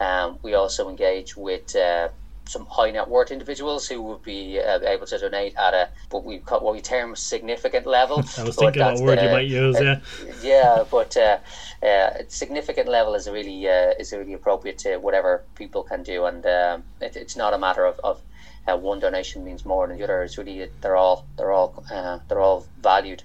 Um, 0.00 0.40
we 0.42 0.54
also 0.54 0.88
engage 0.88 1.36
with 1.36 1.76
uh, 1.76 2.08
some 2.52 2.66
high 2.66 2.90
net 2.90 3.08
worth 3.08 3.30
individuals 3.30 3.88
who 3.88 4.02
would 4.02 4.22
be 4.22 4.60
uh, 4.60 4.78
able 4.82 5.06
to 5.06 5.18
donate 5.18 5.54
at 5.56 5.74
a 5.74 5.88
what 6.10 6.24
we 6.24 6.38
call, 6.38 6.60
what 6.60 6.74
we 6.74 6.80
term 6.80 7.16
significant 7.16 7.86
level. 7.86 8.18
I 8.38 8.44
was 8.44 8.56
thinking 8.56 8.82
what 8.82 9.00
word 9.00 9.18
the, 9.18 9.24
you 9.24 9.30
might 9.30 9.46
use. 9.46 9.76
Uh, 9.76 9.82
yeah, 9.82 9.98
yeah, 10.42 10.84
but 10.90 11.16
uh, 11.16 11.38
uh, 11.84 12.10
significant 12.28 12.88
level 12.88 13.14
is 13.14 13.28
really 13.28 13.66
uh, 13.66 13.92
is 13.98 14.12
really 14.12 14.34
appropriate 14.34 14.78
to 14.78 14.98
whatever 14.98 15.44
people 15.54 15.82
can 15.82 16.02
do, 16.02 16.26
and 16.26 16.44
um, 16.44 16.84
it, 17.00 17.16
it's 17.16 17.36
not 17.36 17.54
a 17.54 17.58
matter 17.58 17.84
of, 17.86 17.98
of 18.04 18.20
uh, 18.68 18.76
one 18.76 19.00
donation 19.00 19.44
means 19.44 19.64
more 19.64 19.86
than 19.86 19.96
the 19.96 20.04
other. 20.04 20.22
It's 20.22 20.38
really 20.38 20.68
they're 20.80 20.96
all 20.96 21.26
they're 21.36 21.52
all 21.52 21.84
uh, 21.90 22.18
they're 22.28 22.40
all 22.40 22.66
valued. 22.80 23.22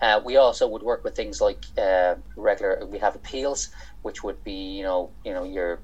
Uh, 0.00 0.20
we 0.24 0.36
also 0.36 0.66
would 0.66 0.82
work 0.82 1.04
with 1.04 1.14
things 1.14 1.40
like 1.40 1.64
uh, 1.78 2.14
regular. 2.36 2.84
We 2.86 2.98
have 2.98 3.14
appeals, 3.14 3.68
which 4.02 4.24
would 4.24 4.42
be 4.42 4.76
you 4.78 4.82
know 4.82 5.10
you 5.24 5.32
know 5.32 5.44
your 5.44 5.80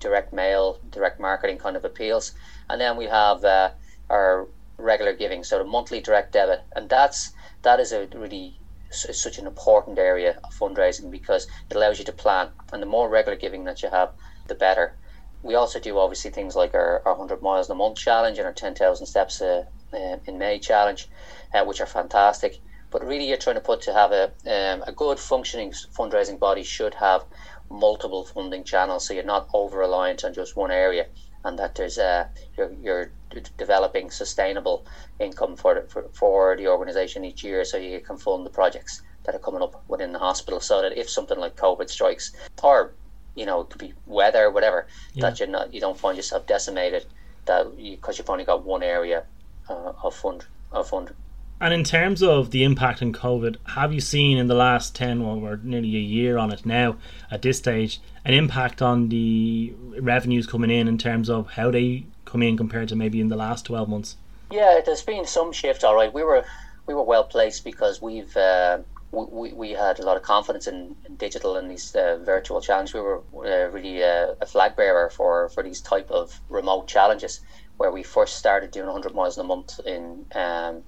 direct 0.00 0.32
mail, 0.32 0.80
direct 0.90 1.20
marketing 1.20 1.58
kind 1.58 1.76
of 1.76 1.84
appeals, 1.84 2.32
and 2.68 2.80
then 2.80 2.96
we 2.96 3.06
have 3.06 3.44
uh, 3.44 3.70
our 4.08 4.48
regular 4.78 5.12
giving, 5.12 5.44
so 5.44 5.58
the 5.58 5.64
monthly 5.64 6.00
direct 6.00 6.32
debit, 6.32 6.62
and 6.74 6.88
that's 6.88 7.32
that 7.62 7.78
is 7.78 7.92
a 7.92 8.08
really 8.14 8.58
such 8.90 9.38
an 9.38 9.46
important 9.46 9.98
area 9.98 10.40
of 10.42 10.52
fundraising 10.52 11.10
because 11.10 11.46
it 11.68 11.76
allows 11.76 11.98
you 11.98 12.04
to 12.04 12.12
plan, 12.12 12.48
and 12.72 12.82
the 12.82 12.86
more 12.86 13.08
regular 13.08 13.36
giving 13.36 13.64
that 13.64 13.82
you 13.82 13.88
have, 13.90 14.10
the 14.48 14.54
better. 14.54 14.96
We 15.42 15.54
also 15.54 15.78
do 15.78 15.98
obviously 15.98 16.30
things 16.30 16.56
like 16.56 16.74
our, 16.74 17.02
our 17.06 17.14
100 17.14 17.40
miles 17.40 17.70
a 17.70 17.74
month 17.74 17.96
challenge 17.96 18.38
and 18.38 18.46
our 18.46 18.52
10,000 18.52 19.06
steps 19.06 19.40
uh, 19.40 19.64
uh, 19.92 20.16
in 20.26 20.38
May 20.38 20.58
challenge, 20.58 21.08
uh, 21.54 21.64
which 21.64 21.80
are 21.80 21.86
fantastic. 21.86 22.60
But 22.90 23.04
really, 23.06 23.28
you're 23.28 23.36
trying 23.36 23.54
to 23.54 23.60
put 23.60 23.80
to 23.82 23.92
have 23.94 24.10
a 24.10 24.24
um, 24.46 24.82
a 24.84 24.92
good 24.92 25.20
functioning 25.20 25.70
fundraising 25.70 26.40
body 26.40 26.64
should 26.64 26.94
have 26.94 27.24
multiple 27.70 28.24
funding 28.24 28.64
channels, 28.64 29.06
so 29.06 29.14
you're 29.14 29.24
not 29.24 29.48
over 29.54 29.78
reliant 29.78 30.24
on 30.24 30.34
just 30.34 30.56
one 30.56 30.70
area, 30.70 31.06
and 31.44 31.58
that 31.58 31.74
there's 31.74 31.98
a 31.98 32.28
you're, 32.56 32.72
you're 32.82 33.10
developing 33.56 34.10
sustainable 34.10 34.84
income 35.18 35.56
for, 35.56 35.74
the, 35.74 35.82
for 35.82 36.08
for 36.12 36.56
the 36.56 36.66
organisation 36.66 37.24
each 37.24 37.44
year, 37.44 37.64
so 37.64 37.76
you 37.76 38.00
can 38.00 38.18
fund 38.18 38.44
the 38.44 38.50
projects 38.50 39.02
that 39.24 39.34
are 39.34 39.38
coming 39.38 39.62
up 39.62 39.82
within 39.88 40.12
the 40.12 40.18
hospital, 40.18 40.60
so 40.60 40.82
that 40.82 40.98
if 40.98 41.08
something 41.08 41.38
like 41.38 41.56
COVID 41.56 41.88
strikes, 41.88 42.32
or 42.62 42.92
you 43.34 43.46
know 43.46 43.60
it 43.60 43.70
could 43.70 43.80
be 43.80 43.94
weather, 44.06 44.50
whatever, 44.50 44.86
yeah. 45.14 45.22
that 45.22 45.38
you're 45.38 45.48
not 45.48 45.72
you 45.72 45.80
don't 45.80 45.98
find 45.98 46.16
yourself 46.16 46.46
decimated 46.46 47.06
that 47.46 47.76
because 47.76 48.18
you, 48.18 48.22
you've 48.22 48.30
only 48.30 48.44
got 48.44 48.64
one 48.64 48.82
area 48.82 49.24
uh, 49.68 49.92
of 50.02 50.14
fund 50.14 50.44
of 50.72 50.88
fund 50.88 51.14
and 51.60 51.74
in 51.74 51.84
terms 51.84 52.22
of 52.22 52.50
the 52.50 52.64
impact 52.64 53.02
in 53.02 53.12
COVID, 53.12 53.56
have 53.74 53.92
you 53.92 54.00
seen 54.00 54.38
in 54.38 54.46
the 54.46 54.54
last 54.54 54.94
10 54.94 55.20
or 55.20 55.38
well, 55.38 55.58
nearly 55.62 55.94
a 55.96 56.00
year 56.00 56.38
on 56.38 56.52
it 56.52 56.64
now 56.64 56.96
at 57.30 57.42
this 57.42 57.58
stage 57.58 58.00
an 58.24 58.34
impact 58.34 58.80
on 58.80 59.08
the 59.08 59.72
revenues 59.98 60.46
coming 60.46 60.70
in 60.70 60.88
in 60.88 60.98
terms 60.98 61.28
of 61.28 61.52
how 61.52 61.70
they 61.70 62.06
come 62.24 62.42
in 62.42 62.56
compared 62.56 62.88
to 62.88 62.96
maybe 62.96 63.20
in 63.20 63.28
the 63.28 63.36
last 63.36 63.66
12 63.66 63.88
months? 63.88 64.16
Yeah, 64.50 64.80
there's 64.84 65.02
been 65.02 65.26
some 65.26 65.52
shift, 65.52 65.84
all 65.84 65.94
right. 65.94 66.12
We 66.12 66.22
were 66.22 66.44
we 66.86 66.94
were 66.94 67.04
well 67.04 67.24
placed 67.24 67.62
because 67.64 68.02
we've 68.02 68.36
uh, 68.36 68.78
we, 69.12 69.52
we 69.52 69.70
had 69.70 69.98
a 69.98 70.04
lot 70.04 70.16
of 70.16 70.22
confidence 70.22 70.66
in, 70.66 70.96
in 71.06 71.16
digital 71.16 71.56
and 71.56 71.70
these 71.70 71.94
uh, 71.94 72.18
virtual 72.24 72.60
challenges. 72.60 72.94
We 72.94 73.00
were 73.00 73.22
uh, 73.34 73.70
really 73.70 74.02
uh, 74.02 74.34
a 74.40 74.46
flag 74.46 74.76
bearer 74.76 75.10
for, 75.10 75.48
for 75.48 75.62
these 75.62 75.80
type 75.80 76.10
of 76.10 76.40
remote 76.48 76.86
challenges 76.86 77.40
where 77.76 77.90
we 77.90 78.02
first 78.02 78.36
started 78.36 78.70
doing 78.70 78.86
100 78.86 79.14
miles 79.14 79.36
in 79.36 79.44
a 79.44 79.46
month 79.46 79.80
in 79.84 80.26
um, 80.34 80.82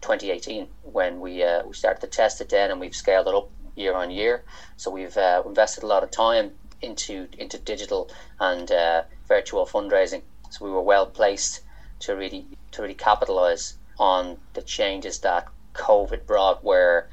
2018 0.00 0.68
when 0.82 1.20
we 1.20 1.42
uh, 1.42 1.64
we 1.66 1.74
started 1.74 2.00
to 2.00 2.06
test 2.06 2.40
it 2.40 2.48
then, 2.48 2.70
and 2.70 2.80
we've 2.80 2.94
scaled 2.94 3.26
it 3.26 3.34
up 3.34 3.50
year 3.76 3.94
on 3.94 4.10
year. 4.10 4.44
So 4.76 4.90
we've 4.90 5.16
uh, 5.16 5.42
invested 5.46 5.84
a 5.84 5.86
lot 5.86 6.02
of 6.02 6.10
time 6.10 6.52
into 6.82 7.28
into 7.38 7.58
digital 7.58 8.10
and 8.40 8.70
uh, 8.70 9.02
virtual 9.26 9.66
fundraising. 9.66 10.22
So 10.50 10.64
we 10.64 10.70
were 10.70 10.82
well 10.82 11.06
placed 11.06 11.62
to 12.00 12.14
really 12.14 12.46
to 12.72 12.82
really 12.82 12.94
capitalize 12.94 13.76
on 13.98 14.38
the 14.54 14.62
changes 14.62 15.18
that 15.20 15.48
COVID 15.74 16.26
brought, 16.26 16.62
where 16.64 17.08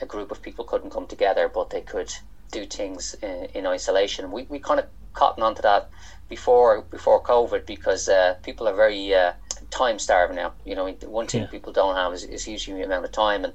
a 0.00 0.06
group 0.06 0.30
of 0.30 0.40
people 0.42 0.64
couldn't 0.64 0.90
come 0.90 1.06
together, 1.06 1.48
but 1.48 1.70
they 1.70 1.82
could 1.82 2.12
do 2.50 2.66
things 2.66 3.14
in, 3.22 3.44
in 3.54 3.66
isolation. 3.66 4.32
We, 4.32 4.46
we 4.48 4.58
kind 4.58 4.80
of 4.80 4.86
cotton 5.12 5.42
onto 5.42 5.62
that 5.62 5.90
before 6.28 6.82
before 6.82 7.22
COVID 7.22 7.66
because 7.66 8.08
uh, 8.08 8.34
people 8.42 8.68
are 8.68 8.74
very 8.74 9.14
uh, 9.14 9.32
time 9.70 9.98
starved 9.98 10.34
now. 10.34 10.52
You 10.64 10.74
know, 10.74 10.90
one 11.06 11.26
thing 11.26 11.42
yeah. 11.42 11.48
people 11.48 11.72
don't 11.72 11.96
have 11.96 12.12
is, 12.12 12.24
is 12.24 12.44
the 12.44 12.82
amount 12.82 13.04
of 13.04 13.12
time, 13.12 13.44
and 13.44 13.54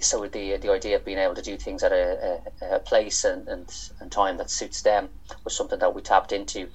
so 0.00 0.26
the 0.26 0.56
the 0.56 0.70
idea 0.70 0.96
of 0.96 1.04
being 1.04 1.18
able 1.18 1.34
to 1.34 1.42
do 1.42 1.56
things 1.56 1.82
at 1.82 1.92
a, 1.92 2.40
a, 2.62 2.76
a 2.76 2.78
place 2.80 3.24
and, 3.24 3.48
and, 3.48 3.68
and 4.00 4.10
time 4.10 4.36
that 4.38 4.50
suits 4.50 4.82
them 4.82 5.08
was 5.44 5.56
something 5.56 5.78
that 5.78 5.94
we 5.94 6.02
tapped 6.02 6.32
into 6.32 6.68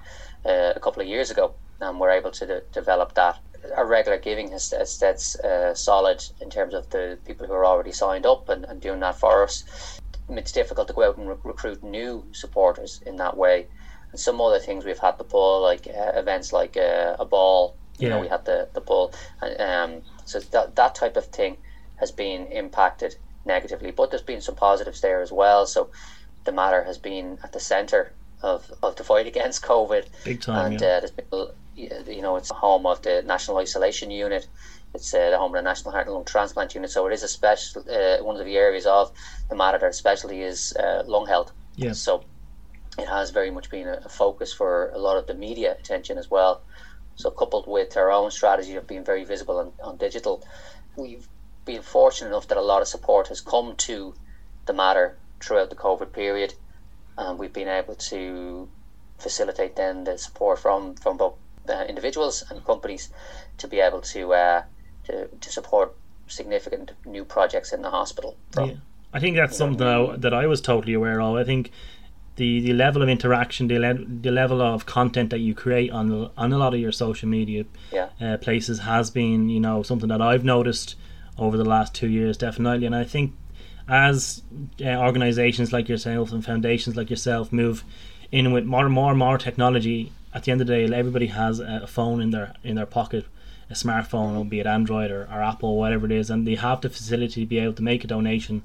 uh, 0.45 0.73
a 0.75 0.79
couple 0.79 1.01
of 1.01 1.07
years 1.07 1.31
ago, 1.31 1.53
and 1.79 1.99
we're 1.99 2.11
able 2.11 2.31
to 2.31 2.45
de- 2.45 2.61
develop 2.73 3.13
that. 3.15 3.39
Our 3.75 3.87
regular 3.87 4.17
giving 4.19 4.51
has, 4.51 4.71
has 4.71 4.97
that's 4.97 5.35
uh, 5.39 5.73
solid 5.73 6.23
in 6.39 6.49
terms 6.49 6.73
of 6.73 6.89
the 6.89 7.17
people 7.25 7.47
who 7.47 7.53
are 7.53 7.65
already 7.65 7.91
signed 7.91 8.25
up 8.25 8.49
and, 8.49 8.65
and 8.65 8.79
doing 8.79 8.99
that 9.01 9.19
for 9.19 9.43
us. 9.43 9.99
It's 10.29 10.51
difficult 10.51 10.87
to 10.87 10.93
go 10.93 11.07
out 11.07 11.17
and 11.17 11.27
re- 11.27 11.35
recruit 11.43 11.83
new 11.83 12.23
supporters 12.31 13.01
in 13.05 13.15
that 13.17 13.35
way. 13.35 13.67
And 14.11 14.19
some 14.19 14.39
other 14.39 14.59
things 14.59 14.85
we've 14.85 14.99
had 14.99 15.17
to 15.17 15.23
pull, 15.23 15.61
like 15.61 15.87
uh, 15.87 16.11
events 16.13 16.53
like 16.53 16.77
uh, 16.77 17.15
a 17.19 17.25
ball 17.25 17.75
you 17.97 18.09
know, 18.09 18.19
we 18.19 18.27
had 18.27 18.45
the 18.45 18.69
the 18.73 18.81
bull, 18.81 19.13
um, 19.59 20.01
so 20.25 20.39
that 20.39 20.75
that 20.75 20.95
type 20.95 21.17
of 21.17 21.25
thing 21.27 21.57
has 21.97 22.11
been 22.11 22.47
impacted. 22.47 23.15
negatively. 23.47 23.91
But 23.91 24.11
there's 24.11 24.21
been 24.21 24.41
some 24.41 24.55
positives 24.55 25.01
there 25.01 25.21
as 25.21 25.31
well. 25.31 25.65
So 25.65 25.89
the 26.43 26.51
Mater 26.51 26.83
has 26.83 26.97
been 26.97 27.39
at 27.43 27.53
the 27.53 27.59
centre 27.59 28.13
of, 28.41 28.71
of 28.83 28.95
the 28.95 29.03
fight 29.03 29.27
against 29.33 29.63
COVID. 29.63 30.05
Big 30.23 30.41
time. 30.41 30.73
And 30.73 30.81
yeah. 30.81 30.87
uh, 30.87 30.99
there's 30.99 31.11
been, 31.11 31.47
you 32.15 32.21
know, 32.21 32.35
it's 32.35 32.49
home 32.51 32.85
of 32.85 33.01
the 33.01 33.23
National 33.25 33.57
Isolation 33.57 34.11
Unit. 34.11 34.47
It's 34.93 35.13
uh, 35.13 35.29
the 35.31 35.37
home 35.37 35.53
of 35.55 35.59
the 35.59 35.67
National 35.69 35.91
Heart 35.91 36.07
and 36.07 36.15
Lung 36.15 36.25
Transplant 36.25 36.75
Unit. 36.75 36.89
So 36.91 37.07
it 37.07 37.13
is 37.13 37.23
a 37.23 37.27
special, 37.27 37.83
uh, 37.89 38.23
one 38.23 38.37
of 38.39 38.45
the 38.45 38.57
areas 38.57 38.85
of 38.85 39.11
the 39.49 39.55
Mater 39.55 39.79
that 39.79 39.89
especially 39.89 40.41
is 40.41 40.73
uh, 40.77 41.03
lung 41.05 41.27
health. 41.27 41.51
Yeah. 41.75 41.93
So 41.93 42.23
it 42.97 43.07
has 43.07 43.29
very 43.31 43.51
much 43.51 43.69
been 43.69 43.87
a, 43.87 44.01
a 44.05 44.09
focus 44.09 44.53
for 44.53 44.89
a 44.89 44.97
lot 44.97 45.17
of 45.17 45.27
the 45.27 45.33
media 45.33 45.75
attention 45.79 46.17
as 46.17 46.31
well. 46.31 46.61
So 47.17 47.29
coupled 47.31 47.67
with 47.67 47.97
our 47.97 48.11
own 48.11 48.31
strategy 48.31 48.75
of 48.75 48.87
being 48.87 49.03
very 49.03 49.25
visible 49.25 49.57
on, 49.57 49.71
on 49.83 49.97
digital, 49.97 50.43
we've 50.95 51.27
been 51.65 51.81
fortunate 51.81 52.29
enough 52.29 52.47
that 52.47 52.57
a 52.57 52.61
lot 52.61 52.81
of 52.81 52.87
support 52.87 53.27
has 53.27 53.41
come 53.41 53.75
to 53.75 54.13
the 54.65 54.73
Mater 54.73 55.17
throughout 55.39 55.69
the 55.69 55.75
COVID 55.75 56.13
period, 56.13 56.53
and 57.17 57.37
we've 57.37 57.53
been 57.53 57.67
able 57.67 57.95
to 57.95 58.69
facilitate 59.17 59.75
then 59.75 60.03
the 60.03 60.17
support 60.17 60.59
from 60.59 60.95
from 60.95 61.17
both 61.17 61.33
uh, 61.67 61.83
individuals 61.89 62.43
and 62.49 62.63
companies 62.65 63.09
to 63.57 63.67
be 63.67 63.79
able 63.79 64.01
to, 64.01 64.33
uh, 64.33 64.63
to 65.05 65.27
to 65.27 65.49
support 65.51 65.95
significant 66.27 66.91
new 67.05 67.25
projects 67.25 67.73
in 67.73 67.81
the 67.81 67.89
hospital. 67.89 68.37
From, 68.51 68.69
yeah. 68.69 68.75
I 69.13 69.19
think 69.19 69.35
that's 69.35 69.57
something 69.57 69.79
that 69.79 69.87
I, 69.87 70.15
that 70.17 70.33
I 70.33 70.45
was 70.47 70.61
totally 70.61 70.93
aware 70.93 71.21
of. 71.21 71.35
I 71.35 71.43
think 71.43 71.71
the, 72.37 72.61
the 72.61 72.73
level 72.73 73.01
of 73.01 73.09
interaction, 73.09 73.67
the, 73.67 73.79
le- 73.79 74.05
the 74.05 74.31
level 74.31 74.61
of 74.61 74.85
content 74.85 75.31
that 75.31 75.39
you 75.39 75.53
create 75.53 75.91
on 75.91 76.31
on 76.37 76.53
a 76.53 76.57
lot 76.57 76.73
of 76.73 76.79
your 76.79 76.91
social 76.91 77.27
media 77.27 77.65
yeah. 77.91 78.09
uh, 78.21 78.37
places 78.37 78.79
has 78.79 79.11
been, 79.11 79.49
you 79.49 79.59
know, 79.59 79.83
something 79.83 80.09
that 80.09 80.21
I've 80.21 80.45
noticed 80.45 80.95
over 81.37 81.57
the 81.57 81.65
last 81.65 81.93
two 81.93 82.07
years, 82.07 82.37
definitely. 82.37 82.85
And 82.85 82.95
I 82.95 83.03
think 83.03 83.33
as 83.89 84.43
uh, 84.83 84.95
organizations 84.95 85.73
like 85.73 85.89
yourself 85.89 86.31
and 86.31 86.45
foundations 86.45 86.95
like 86.95 87.09
yourself 87.09 87.51
move 87.51 87.83
in 88.31 88.51
with 88.51 88.65
more 88.65 88.85
and 88.85 88.93
more 88.93 89.09
and 89.09 89.19
more 89.19 89.37
technology, 89.37 90.11
at 90.33 90.43
the 90.43 90.51
end 90.51 90.61
of 90.61 90.67
the 90.67 90.73
day, 90.73 90.95
everybody 90.95 91.27
has 91.27 91.59
a 91.59 91.87
phone 91.87 92.21
in 92.21 92.29
their 92.31 92.53
in 92.63 92.75
their 92.75 92.85
pocket, 92.85 93.25
a 93.69 93.73
smartphone, 93.73 94.47
be 94.47 94.59
it 94.59 94.67
Android 94.67 95.09
or, 95.09 95.23
or 95.23 95.41
Apple, 95.41 95.77
whatever 95.77 96.05
it 96.05 96.11
is, 96.11 96.29
and 96.29 96.45
they 96.45 96.55
have 96.55 96.81
the 96.81 96.89
facility 96.89 97.41
to 97.41 97.47
be 97.47 97.57
able 97.57 97.73
to 97.73 97.83
make 97.83 98.03
a 98.03 98.07
donation 98.07 98.61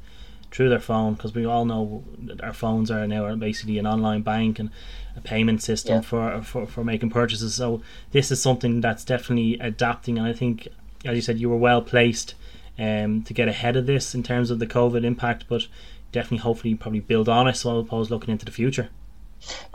through 0.52 0.68
their 0.68 0.78
phone 0.80 1.14
because 1.14 1.34
we 1.34 1.44
all 1.44 1.64
know 1.64 2.04
that 2.18 2.42
our 2.44 2.52
phones 2.52 2.90
are 2.90 3.06
now 3.06 3.34
basically 3.34 3.78
an 3.78 3.86
online 3.86 4.22
bank 4.22 4.58
and 4.58 4.70
a 5.16 5.20
payment 5.20 5.62
system 5.62 5.96
Yeah. 5.96 6.00
for, 6.02 6.42
for 6.42 6.66
for 6.66 6.84
making 6.84 7.10
purchases. 7.10 7.54
So 7.54 7.82
this 8.12 8.30
is 8.30 8.40
something 8.40 8.80
that's 8.80 9.04
definitely 9.04 9.58
adapting, 9.58 10.18
and 10.18 10.26
I 10.26 10.32
think, 10.32 10.68
as 11.04 11.16
you 11.16 11.22
said, 11.22 11.38
you 11.38 11.48
were 11.50 11.56
well 11.56 11.82
placed 11.82 12.34
um, 12.78 13.22
to 13.22 13.34
get 13.34 13.48
ahead 13.48 13.76
of 13.76 13.86
this 13.86 14.14
in 14.14 14.22
terms 14.22 14.50
of 14.50 14.58
the 14.58 14.66
COVID 14.66 15.04
impact, 15.04 15.44
but 15.48 15.66
definitely, 16.12 16.38
hopefully, 16.38 16.74
probably 16.74 17.00
build 17.00 17.28
on 17.28 17.48
it. 17.48 17.56
So 17.56 17.78
I 17.78 17.82
suppose 17.82 18.10
looking 18.10 18.30
into 18.30 18.44
the 18.44 18.52
future. 18.52 18.88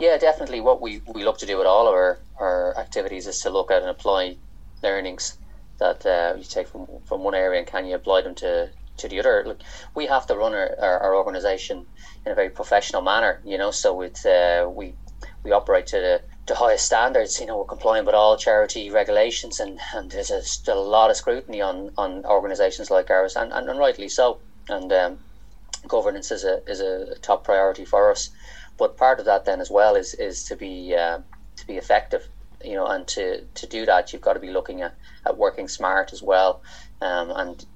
Yeah, 0.00 0.16
definitely. 0.16 0.60
What 0.60 0.80
we, 0.80 1.02
we 1.14 1.24
look 1.24 1.38
to 1.38 1.46
do 1.46 1.58
with 1.58 1.66
all 1.66 1.86
of 1.86 1.94
our, 1.94 2.18
our 2.40 2.78
activities 2.78 3.26
is 3.26 3.38
to 3.42 3.50
look 3.50 3.70
at 3.70 3.82
and 3.82 3.90
apply 3.90 4.36
learnings 4.82 5.36
that 5.78 6.04
uh, 6.06 6.34
you 6.38 6.44
take 6.44 6.68
from, 6.68 6.86
from 7.04 7.22
one 7.22 7.34
area 7.34 7.58
and 7.60 7.68
can 7.68 7.84
you 7.86 7.94
apply 7.94 8.22
them 8.22 8.34
to, 8.36 8.70
to 8.98 9.08
the 9.08 9.18
other. 9.18 9.44
Look, 9.46 9.60
we 9.94 10.06
have 10.06 10.26
to 10.26 10.34
run 10.34 10.54
our, 10.54 10.74
our, 10.80 10.98
our 11.00 11.16
organization 11.16 11.86
in 12.24 12.32
a 12.32 12.34
very 12.34 12.50
professional 12.50 13.02
manner, 13.02 13.40
you 13.44 13.58
know, 13.58 13.70
so 13.70 14.00
it's, 14.02 14.24
uh, 14.26 14.68
we, 14.72 14.94
we 15.42 15.52
operate 15.52 15.86
to 15.88 15.96
the, 15.96 16.22
to 16.46 16.54
highest 16.54 16.86
standards, 16.86 17.40
you 17.40 17.46
know, 17.46 17.58
we're 17.58 17.64
complying 17.64 18.04
with 18.04 18.14
all 18.14 18.36
charity 18.36 18.90
regulations 18.90 19.60
and, 19.60 19.78
and 19.94 20.10
there's 20.10 20.30
a, 20.30 20.42
a 20.72 20.74
lot 20.74 21.10
of 21.10 21.16
scrutiny 21.16 21.60
on, 21.60 21.90
on 21.98 22.24
organizations 22.24 22.90
like 22.90 23.10
ours 23.10 23.36
and, 23.36 23.52
and, 23.52 23.68
and 23.68 23.78
rightly 23.78 24.08
so. 24.08 24.38
And 24.68 24.92
um, 24.92 25.18
governance 25.86 26.30
is 26.30 26.44
a, 26.44 26.62
is 26.66 26.80
a 26.80 27.14
top 27.20 27.44
priority 27.44 27.84
for 27.84 28.10
us 28.10 28.30
but 28.78 28.96
part 28.96 29.18
of 29.18 29.26
that 29.26 29.44
then 29.44 29.60
as 29.60 29.70
well 29.70 29.94
is 29.96 30.14
is 30.14 30.44
to 30.44 30.56
be 30.56 30.94
uh, 30.94 31.18
to 31.56 31.66
be 31.66 31.76
effective 31.76 32.28
you 32.64 32.74
know 32.74 32.86
and 32.86 33.06
to 33.06 33.42
to 33.54 33.66
do 33.66 33.84
that 33.84 34.12
you've 34.12 34.22
got 34.22 34.32
to 34.34 34.40
be 34.40 34.50
looking 34.50 34.80
at, 34.80 34.94
at 35.26 35.36
working 35.36 35.68
smart 35.68 36.12
as 36.12 36.22
well 36.22 36.62
um, 37.02 37.30
and 37.32 37.66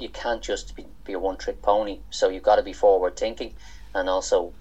you 0.00 0.08
can't 0.08 0.42
just 0.42 0.74
be, 0.76 0.86
be 1.04 1.12
a 1.12 1.18
one 1.18 1.36
trick 1.36 1.62
pony. 1.62 2.00
So 2.10 2.28
you've 2.28 2.42
got 2.42 2.56
to 2.56 2.62
be 2.62 2.72
forward 2.72 3.16
thinking 3.16 3.54
and 3.94 4.08
also 4.08 4.52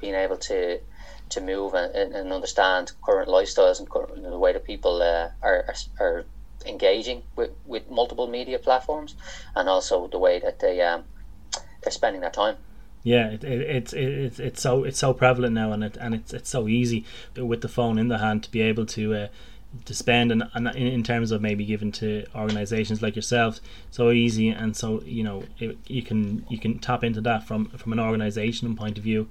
being 0.00 0.14
able 0.14 0.36
to 0.36 0.80
to 1.28 1.40
move 1.40 1.74
and, 1.74 2.14
and 2.14 2.32
understand 2.32 2.92
current 3.04 3.28
lifestyles 3.28 3.80
and 3.80 3.90
current, 3.90 4.22
the 4.22 4.38
way 4.38 4.52
that 4.52 4.64
people 4.64 5.02
uh, 5.02 5.28
are, 5.42 5.64
are, 5.68 5.74
are 5.98 6.24
engaging 6.64 7.22
with, 7.34 7.50
with 7.64 7.90
multiple 7.90 8.28
media 8.28 8.60
platforms 8.60 9.16
and 9.56 9.68
also 9.68 10.06
the 10.06 10.18
way 10.18 10.38
that 10.38 10.60
they 10.60 10.80
um, 10.80 11.04
they're 11.82 11.90
spending 11.90 12.20
their 12.20 12.30
time. 12.30 12.56
Yeah, 13.02 13.30
it, 13.30 13.44
it, 13.44 13.60
it's 13.60 13.92
it's 13.92 14.38
it's 14.40 14.60
so 14.60 14.82
it's 14.82 14.98
so 14.98 15.14
prevalent 15.14 15.54
now, 15.54 15.70
and 15.70 15.84
it 15.84 15.96
and 15.96 16.14
it's 16.14 16.32
it's 16.32 16.50
so 16.50 16.66
easy 16.66 17.04
with 17.36 17.60
the 17.60 17.68
phone 17.68 17.98
in 17.98 18.08
the 18.08 18.18
hand 18.18 18.42
to 18.44 18.50
be 18.50 18.62
able 18.62 18.86
to 18.86 19.14
uh, 19.14 19.28
to 19.84 19.94
spend 19.94 20.32
and, 20.32 20.44
and 20.54 20.68
in, 20.76 21.02
terms 21.02 21.30
of 21.30 21.40
maybe 21.40 21.64
given 21.64 21.92
to 21.92 22.24
organizations 22.34 23.02
like 23.02 23.16
yourself, 23.16 23.60
so 23.90 24.10
easy 24.10 24.48
and 24.48 24.76
so 24.76 25.02
you 25.02 25.22
know 25.22 25.44
it, 25.58 25.78
you 25.86 26.02
can 26.02 26.44
you 26.48 26.58
can 26.58 26.78
tap 26.78 27.04
into 27.04 27.20
that 27.20 27.46
from 27.46 27.66
from 27.66 27.92
an 27.92 28.00
organizational 28.00 28.74
point 28.74 28.98
of 28.98 29.04
view. 29.04 29.28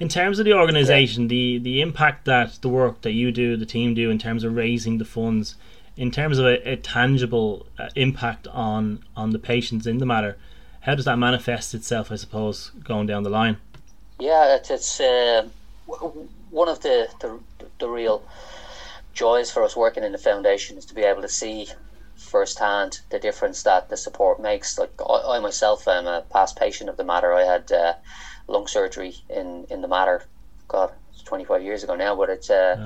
In 0.00 0.08
terms 0.08 0.38
of 0.38 0.44
the 0.44 0.54
organization, 0.54 1.28
the 1.28 1.58
the 1.58 1.80
impact 1.80 2.24
that 2.24 2.58
the 2.62 2.68
work 2.68 3.02
that 3.02 3.12
you 3.12 3.30
do, 3.30 3.56
the 3.56 3.66
team 3.66 3.94
do, 3.94 4.10
in 4.10 4.18
terms 4.18 4.44
of 4.44 4.54
raising 4.56 4.98
the 4.98 5.04
funds, 5.04 5.54
in 5.96 6.10
terms 6.10 6.38
of 6.38 6.46
a, 6.46 6.72
a 6.72 6.76
tangible 6.76 7.66
uh, 7.78 7.88
impact 7.94 8.48
on 8.48 9.04
on 9.16 9.30
the 9.30 9.38
patients 9.38 9.86
in 9.86 9.98
the 9.98 10.06
Mater 10.06 10.36
how 10.80 10.96
does 10.96 11.04
that 11.04 11.16
manifest 11.16 11.74
itself 11.74 12.10
i 12.10 12.16
suppose 12.16 12.70
going 12.82 13.06
down 13.06 13.22
the 13.22 13.30
line 13.30 13.56
Yeah, 14.18 14.56
it's, 14.56 14.70
it's 14.70 15.00
uh, 15.00 15.48
one 16.50 16.68
of 16.68 16.80
the, 16.80 17.08
the 17.20 17.38
the 17.78 17.88
real 17.88 18.22
joys 19.12 19.50
for 19.50 19.62
us 19.62 19.76
working 19.76 20.04
in 20.04 20.12
the 20.12 20.18
foundation 20.18 20.76
is 20.78 20.86
to 20.86 20.94
be 20.94 21.02
able 21.02 21.22
to 21.22 21.28
see 21.28 21.68
firsthand 22.16 22.98
the 23.10 23.18
difference 23.18 23.62
that 23.62 23.88
the 23.88 23.96
support 23.96 24.40
makes. 24.40 24.78
Like 24.78 24.92
I, 25.08 25.36
I 25.36 25.38
myself 25.38 25.86
am 25.88 26.06
a 26.06 26.24
past 26.32 26.56
patient 26.56 26.88
of 26.90 26.96
the 26.96 27.04
Mater. 27.04 27.32
I 27.32 27.44
had 27.44 27.70
uh, 27.72 27.94
lung 28.48 28.66
surgery 28.66 29.14
in 29.28 29.66
in 29.70 29.80
the 29.82 29.88
Mater. 29.88 30.22
God, 30.68 30.90
25 31.26 31.62
years 31.62 31.82
ago 31.82 31.94
now, 31.94 32.16
but 32.16 32.30
it's 32.30 32.48
uh, 32.48 32.76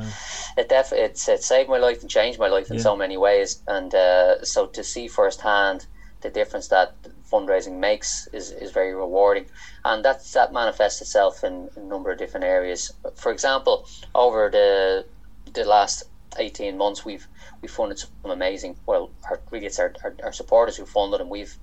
it 0.56 0.68
def 0.68 0.92
it's 0.92 1.28
it 1.28 1.42
saved 1.42 1.68
my 1.68 1.78
life 1.78 2.00
and 2.00 2.11
changed 2.11 2.38
my 2.38 2.49
life 2.49 2.71
in 2.71 2.76
Yeah. 2.76 2.83
so 2.83 2.97
many 2.97 3.16
ways. 3.16 3.62
And 3.66 3.95
uh, 3.95 4.45
so 4.45 4.66
to 4.66 4.83
see 4.83 5.09
firsthand 5.09 5.87
the 6.23 6.30
difference 6.30 6.68
that 6.68 6.95
fundraising 7.30 7.78
makes 7.78 8.26
is, 8.33 8.50
is 8.50 8.73
very 8.73 8.95
rewarding, 8.95 9.47
and 9.85 10.04
that's 10.04 10.33
that 10.33 10.52
manifests 10.52 11.00
itself 11.00 11.45
in, 11.45 11.68
in 11.76 11.83
a 11.85 11.87
number 11.87 12.11
of 12.11 12.18
different 12.18 12.45
areas. 12.45 12.90
For 13.14 13.30
example, 13.30 13.85
over 14.14 14.50
the 14.50 15.04
the 15.52 15.64
last 15.64 16.02
18 16.38 16.76
months, 16.76 17.05
we've 17.05 17.26
we 17.62 17.69
funded 17.69 17.99
some 17.99 18.11
amazing. 18.25 18.76
Well, 18.87 19.11
our, 19.28 19.40
really, 19.50 19.66
it's 19.66 19.78
our, 19.78 19.95
our, 20.05 20.14
our 20.25 20.33
supporters 20.33 20.76
who 20.76 20.87
funded, 20.87 21.21
and 21.21 21.31
we've 21.31 21.57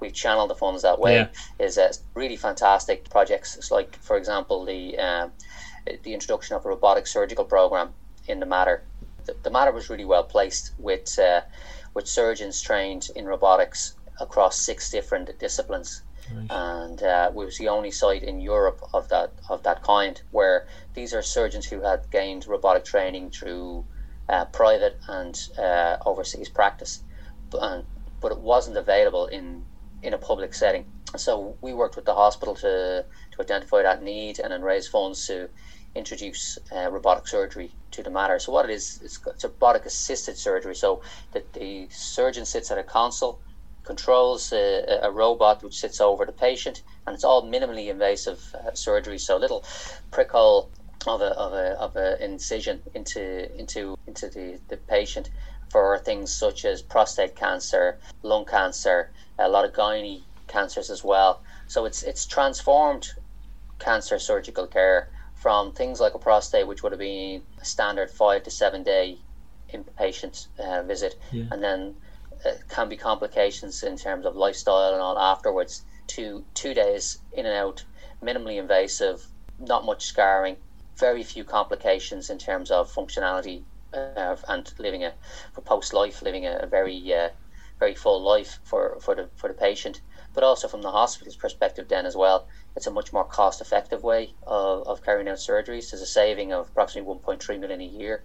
we've 0.00 0.12
channeled 0.12 0.50
the 0.50 0.54
funds 0.54 0.82
that 0.82 0.98
way. 0.98 1.16
Yeah. 1.16 1.28
Is 1.58 1.78
uh, 1.78 1.92
really 2.14 2.36
fantastic 2.36 3.08
projects. 3.10 3.56
It's 3.56 3.70
like, 3.70 3.96
for 3.96 4.16
example, 4.16 4.64
the 4.64 4.98
um, 4.98 5.32
the 6.02 6.14
introduction 6.14 6.56
of 6.56 6.64
a 6.64 6.68
robotic 6.68 7.06
surgical 7.06 7.44
program 7.44 7.90
in 8.26 8.40
the 8.40 8.46
Mater. 8.46 8.84
The, 9.24 9.36
the 9.42 9.50
Mater 9.50 9.72
was 9.72 9.88
really 9.90 10.04
well 10.04 10.24
placed 10.24 10.72
with 10.78 11.18
uh, 11.18 11.42
with 11.94 12.08
surgeons 12.08 12.60
trained 12.60 13.08
in 13.16 13.26
robotics 13.26 13.96
across 14.20 14.58
six 14.58 14.90
different 14.90 15.38
disciplines 15.38 16.02
and 16.50 17.02
uh, 17.02 17.30
we 17.34 17.44
was 17.44 17.58
the 17.58 17.68
only 17.68 17.90
site 17.90 18.22
in 18.22 18.40
Europe 18.40 18.80
of 18.92 19.08
that 19.08 19.32
of 19.48 19.62
that 19.62 19.82
kind 19.82 20.22
where 20.30 20.66
these 20.94 21.12
are 21.12 21.22
surgeons 21.22 21.66
who 21.66 21.80
had 21.80 22.10
gained 22.10 22.46
robotic 22.46 22.84
training 22.84 23.30
through 23.30 23.84
uh, 24.28 24.44
private 24.46 24.98
and 25.08 25.38
uh, 25.58 25.96
overseas 26.06 26.48
practice, 26.48 27.02
but, 27.50 27.84
but 28.20 28.32
it 28.32 28.40
wasn't 28.40 28.76
available 28.76 29.26
in 29.26 29.64
in 30.02 30.12
a 30.12 30.18
public 30.18 30.52
setting. 30.52 30.84
So 31.16 31.56
we 31.62 31.72
worked 31.72 31.96
with 31.96 32.04
the 32.04 32.14
hospital 32.14 32.54
to 32.56 33.04
to 33.32 33.42
identify 33.42 33.82
that 33.82 34.02
need 34.02 34.38
and 34.38 34.52
then 34.52 34.62
raise 34.62 34.86
funds 34.86 35.26
to 35.26 35.48
introduce 35.94 36.58
uh, 36.74 36.90
robotic 36.90 37.26
surgery 37.26 37.70
to 37.92 38.02
the 38.02 38.10
Mater. 38.10 38.38
So 38.38 38.52
what 38.52 38.68
it 38.68 38.72
is, 38.72 39.00
it's, 39.02 39.20
it's 39.26 39.44
robotic 39.44 39.86
assisted 39.86 40.36
surgery. 40.36 40.74
So 40.74 41.02
that 41.32 41.52
the 41.52 41.88
surgeon 41.90 42.44
sits 42.44 42.70
at 42.70 42.78
a 42.78 42.82
console 42.82 43.40
controls 43.84 44.52
a, 44.52 44.98
a 45.02 45.10
robot 45.10 45.62
which 45.62 45.78
sits 45.78 46.00
over 46.00 46.24
the 46.24 46.32
patient, 46.32 46.82
and 47.06 47.14
it's 47.14 47.24
all 47.24 47.42
minimally 47.44 47.88
invasive 47.88 48.40
uh, 48.54 48.72
surgery. 48.74 49.18
So 49.18 49.36
little 49.36 49.64
prick 50.10 50.32
hole 50.32 50.70
of 51.06 51.20
a 51.20 51.30
of 51.36 51.52
a 51.52 51.78
of 51.80 51.96
a 51.96 52.22
incision 52.24 52.80
into 52.94 53.54
into 53.58 53.96
into 54.06 54.28
the, 54.28 54.58
the 54.68 54.76
patient 54.76 55.30
for 55.70 55.98
things 55.98 56.32
such 56.32 56.64
as 56.64 56.82
prostate 56.82 57.34
cancer, 57.34 57.98
lung 58.22 58.44
cancer, 58.44 59.10
a 59.38 59.48
lot 59.48 59.64
of 59.64 59.72
gynae 59.72 60.22
cancers 60.46 60.90
as 60.90 61.02
well. 61.02 61.42
So 61.66 61.84
it's 61.84 62.02
it's 62.02 62.26
transformed 62.26 63.08
cancer 63.78 64.18
surgical 64.18 64.66
care 64.66 65.08
from 65.34 65.72
things 65.72 66.00
like 66.00 66.14
a 66.14 66.18
prostate, 66.18 66.66
which 66.66 66.82
would 66.82 66.92
have 66.92 66.98
been 67.00 67.42
a 67.60 67.64
standard 67.64 68.10
five 68.10 68.42
to 68.44 68.50
seven 68.50 68.82
day 68.82 69.18
inpatient 69.72 70.46
uh, 70.58 70.82
visit, 70.82 71.14
Yeah. 71.32 71.44
and 71.50 71.62
then 71.62 71.94
uh, 72.46 72.50
can 72.68 72.88
be 72.88 72.96
complications 72.96 73.82
in 73.82 73.96
terms 73.96 74.26
of 74.26 74.36
lifestyle 74.36 74.92
and 74.92 75.00
all 75.02 75.18
afterwards 75.18 75.82
to 76.08 76.44
two 76.54 76.74
days 76.74 77.18
in 77.32 77.46
and 77.46 77.56
out, 77.56 77.84
minimally 78.22 78.58
invasive, 78.58 79.26
not 79.58 79.84
much 79.84 80.04
scarring, 80.04 80.56
very 80.98 81.22
few 81.22 81.44
complications 81.44 82.30
in 82.30 82.38
terms 82.38 82.70
of 82.70 82.92
functionality 82.92 83.64
uh, 83.92 84.36
and 84.48 84.72
living 84.78 85.04
a 85.04 85.14
for 85.52 85.60
post 85.62 85.92
life, 85.92 86.22
living 86.22 86.46
a, 86.46 86.66
very 86.70 87.12
uh, 87.12 87.28
very 87.78 87.94
full 87.94 88.22
life 88.22 88.60
for, 88.64 88.98
for 89.00 89.14
the 89.14 89.28
for 89.36 89.48
the 89.48 89.54
patient, 89.54 90.00
but 90.34 90.44
also 90.44 90.68
from 90.68 90.82
the 90.82 90.90
hospital's 90.90 91.36
perspective 91.36 91.88
then 91.88 92.06
as 92.06 92.16
well. 92.16 92.46
It's 92.76 92.86
a 92.86 92.90
much 92.90 93.12
more 93.12 93.24
cost 93.24 93.60
effective 93.60 94.02
way 94.02 94.34
of, 94.46 94.86
of 94.86 95.04
carrying 95.04 95.28
out 95.28 95.38
surgeries. 95.38 95.90
There's 95.90 96.02
a 96.02 96.06
saving 96.06 96.52
of 96.52 96.68
approximately 96.68 97.12
1.3 97.12 97.60
million 97.60 97.80
a 97.80 97.84
year 97.84 98.24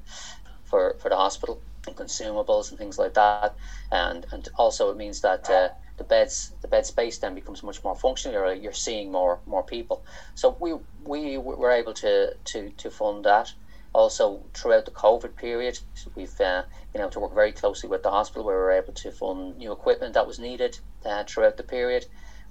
for, 0.64 0.96
for 1.00 1.10
the 1.10 1.16
hospital 1.16 1.62
and 1.88 1.96
consumables 1.96 2.70
and 2.70 2.78
things 2.78 2.98
like 2.98 3.14
that. 3.16 3.56
And 3.92 4.26
and 4.32 4.48
also 4.58 4.90
it 4.92 4.98
means 4.98 5.22
that 5.22 5.50
uh, 5.50 5.70
the 6.00 6.04
beds 6.04 6.54
the 6.62 6.68
bed 6.68 6.86
space 6.86 7.20
then 7.20 7.36
becomes 7.36 7.62
much 7.62 7.84
more 7.84 7.96
functional. 7.96 8.34
You're, 8.34 8.54
you're 8.54 8.74
seeing 8.88 9.12
more 9.12 9.40
more 9.46 9.64
people. 9.64 10.04
So 10.34 10.58
we 10.60 10.74
we 11.06 11.38
were 11.38 11.72
able 11.72 11.94
to 11.96 12.34
to, 12.52 12.70
to 12.72 12.90
fund 12.90 13.26
that. 13.26 13.54
Also, 13.92 14.44
throughout 14.54 14.86
the 14.86 14.92
COVID 14.92 15.36
period, 15.36 15.80
we've 16.16 16.40
uh, 16.40 16.64
been 16.94 17.02
able 17.02 17.12
to 17.12 17.20
work 17.20 17.34
very 17.34 17.52
closely 17.52 17.90
with 17.90 18.04
the 18.04 18.12
hospital 18.12 18.46
we 18.46 18.54
were 18.54 18.72
able 18.72 18.94
to 18.94 19.12
fund 19.12 19.58
new 19.58 19.72
equipment 19.72 20.14
that 20.14 20.28
was 20.28 20.38
needed 20.38 20.80
uh, 21.06 21.24
throughout 21.28 21.58
the 21.58 21.64
period. 21.64 22.06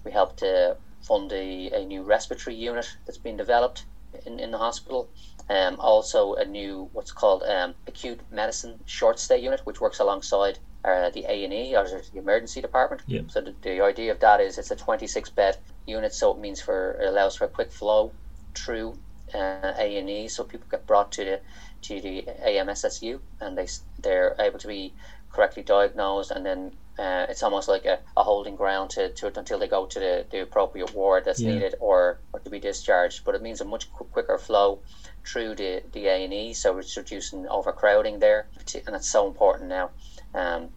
We 0.05 0.11
helped 0.11 0.38
to 0.38 0.76
fund 1.00 1.33
a, 1.33 1.71
a 1.71 1.85
new 1.85 2.02
respiratory 2.02 2.57
unit 2.57 2.87
that's 3.07 3.19
been 3.19 3.37
developed 3.37 3.85
in, 4.26 4.40
in 4.40 4.50
the 4.50 4.59
hospital. 4.59 5.09
Um, 5.49 5.76
also, 5.78 6.35
a 6.35 6.45
new 6.45 6.90
what's 6.93 7.12
called 7.12 7.45
um, 7.45 7.75
acute 7.87 8.21
medicine 8.31 8.81
short 8.85 9.19
stay 9.19 9.38
unit, 9.38 9.61
which 9.64 9.81
works 9.81 10.00
alongside 10.00 10.59
uh, 10.85 11.11
the 11.11 11.25
A 11.28 11.44
and 11.44 11.52
E 11.52 11.76
or 11.76 11.85
the 11.85 12.02
emergency 12.14 12.61
department. 12.61 13.02
Yep. 13.06 13.30
So 13.30 13.40
the, 13.40 13.54
the 13.62 13.80
idea 13.82 14.12
of 14.12 14.20
that 14.20 14.40
is 14.40 14.58
it's 14.58 14.70
a 14.70 14.76
26 14.76 15.30
bed 15.30 15.56
unit, 15.87 16.14
so 16.14 16.32
it 16.32 16.38
means 16.38 16.61
for 16.61 16.92
it 17.00 17.08
allows 17.08 17.37
for 17.37 17.44
a 17.44 17.49
quick 17.49 17.73
flow 17.73 18.12
through 18.54 18.99
uh, 19.35 19.73
A 19.78 19.99
and 19.99 20.08
E, 20.08 20.28
so 20.28 20.44
people 20.44 20.66
get 20.70 20.87
brought 20.87 21.12
to 21.12 21.25
the 21.25 21.40
to 21.82 22.00
the 22.00 22.26
AMSSU 22.47 23.20
and 23.40 23.56
they 23.56 23.66
they're 24.02 24.35
able 24.40 24.58
to 24.58 24.68
be 24.68 24.94
correctly 25.32 25.62
diagnosed, 25.62 26.30
and 26.30 26.44
then 26.47 26.73
uh, 26.99 27.26
it's 27.28 27.42
almost 27.44 27.68
like 27.68 27.85
a, 27.85 27.99
a 28.16 28.25
holding 28.25 28.56
ground 28.56 28.90
to, 28.90 29.11
to 29.11 29.26
until 29.38 29.58
they 29.58 29.68
go 29.68 29.87
to 29.87 30.00
the, 30.00 30.26
the 30.32 30.42
appropriate 30.42 30.92
ward 30.94 31.25
that's 31.25 31.40
Yeah. 31.40 31.52
needed 31.52 31.75
or, 31.78 32.18
or 32.32 32.40
to 32.40 32.50
be 32.50 32.58
discharged. 32.58 33.23
But 33.25 33.37
it 33.37 33.42
means 33.42 33.61
a 33.61 33.64
much 33.64 33.92
qu- 33.92 34.06
quicker 34.06 34.37
flow 34.38 34.80
through 35.25 35.54
the 35.56 35.82
the 35.92 36.06
A 36.06 36.25
and 36.25 36.32
E, 36.35 36.54
so 36.54 36.76
it's 36.78 36.97
reducing 36.97 37.47
overcrowding 37.47 38.18
there, 38.18 38.47
and 38.87 38.97
it's 38.97 39.08
so 39.11 39.26
important 39.28 39.68
now. 39.68 39.90
Um, 40.35 40.68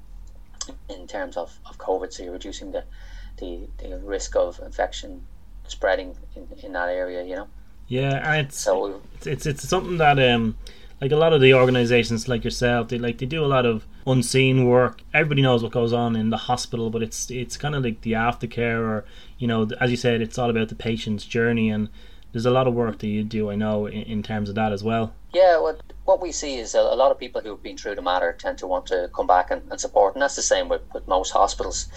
in 0.90 1.08
terms 1.08 1.38
of, 1.38 1.58
of 1.66 1.78
COVID, 1.78 2.14
so 2.14 2.24
you're 2.24 2.34
reducing 2.34 2.72
the, 2.72 2.84
the, 3.38 3.68
the 3.78 3.98
risk 4.00 4.36
of 4.36 4.60
infection 4.60 5.26
spreading 5.68 6.16
in, 6.36 6.48
in 6.64 6.74
that 6.74 6.90
area, 6.90 7.24
you 7.24 7.36
know. 7.36 7.48
Yeah, 7.88 8.32
and 8.32 8.48
it's 8.48 8.58
So 8.58 9.02
it's, 9.16 9.28
it's 9.28 9.46
it's 9.46 9.68
something 9.68 9.98
that 9.98 10.18
um 10.18 10.56
like 11.02 11.12
a 11.12 11.16
lot 11.18 11.34
of 11.34 11.42
the 11.42 11.54
organizations 11.54 12.28
like 12.28 12.44
yourself 12.44 12.88
they 12.88 12.98
like 12.98 13.18
they 13.18 13.26
do 13.26 13.44
a 13.44 13.48
lot 13.48 13.66
of 13.66 13.86
unseen 14.06 14.66
work 14.66 15.02
everybody 15.14 15.42
knows 15.42 15.64
what 15.64 15.72
goes 15.72 15.92
on 15.92 16.16
in 16.16 16.30
the 16.30 16.38
hospital 16.38 16.90
but 16.90 17.04
it's 17.04 17.30
it's 17.32 17.58
kind 17.58 17.76
of 17.76 17.84
like 17.84 18.02
the 18.02 18.14
aftercare 18.14 18.80
or 18.80 19.04
you 19.40 19.48
know 19.48 19.68
as 19.82 19.92
you 19.92 19.98
said 19.98 20.22
it's 20.22 20.38
all 20.38 20.50
about 20.50 20.70
the 20.70 20.76
patient's 20.76 21.26
journey 21.26 21.70
and 21.70 21.90
there's 22.32 22.46
a 22.46 22.52
lot 22.52 22.68
of 22.68 22.74
work 22.74 23.00
that 23.00 23.08
you 23.08 23.24
do 23.24 23.50
i 23.50 23.56
know 23.56 23.88
in, 23.88 24.04
in 24.04 24.24
terms 24.24 24.48
of 24.48 24.56
that 24.56 24.72
as 24.72 24.84
well 24.84 25.14
Yeah, 25.34 25.60
what 25.60 25.82
what 26.04 26.22
we 26.22 26.32
see 26.32 26.58
is 26.58 26.76
a, 26.76 26.80
a 26.80 26.96
lot 26.96 27.12
of 27.12 27.20
people 27.20 27.42
who've 27.42 27.62
been 27.62 27.78
through 27.78 27.96
the 27.96 28.02
Mater 28.02 28.34
tend 28.34 28.58
to 28.58 28.68
want 28.68 28.88
to 28.88 29.10
come 29.16 29.28
back 29.28 29.50
and, 29.52 29.62
and 29.72 29.80
support, 29.80 30.16
and 30.16 30.22
that's 30.22 30.36
the 30.36 30.42
same 30.42 30.68
with, 30.68 30.82
with 30.94 31.08
most 31.08 31.32
hospitals. 31.32 31.88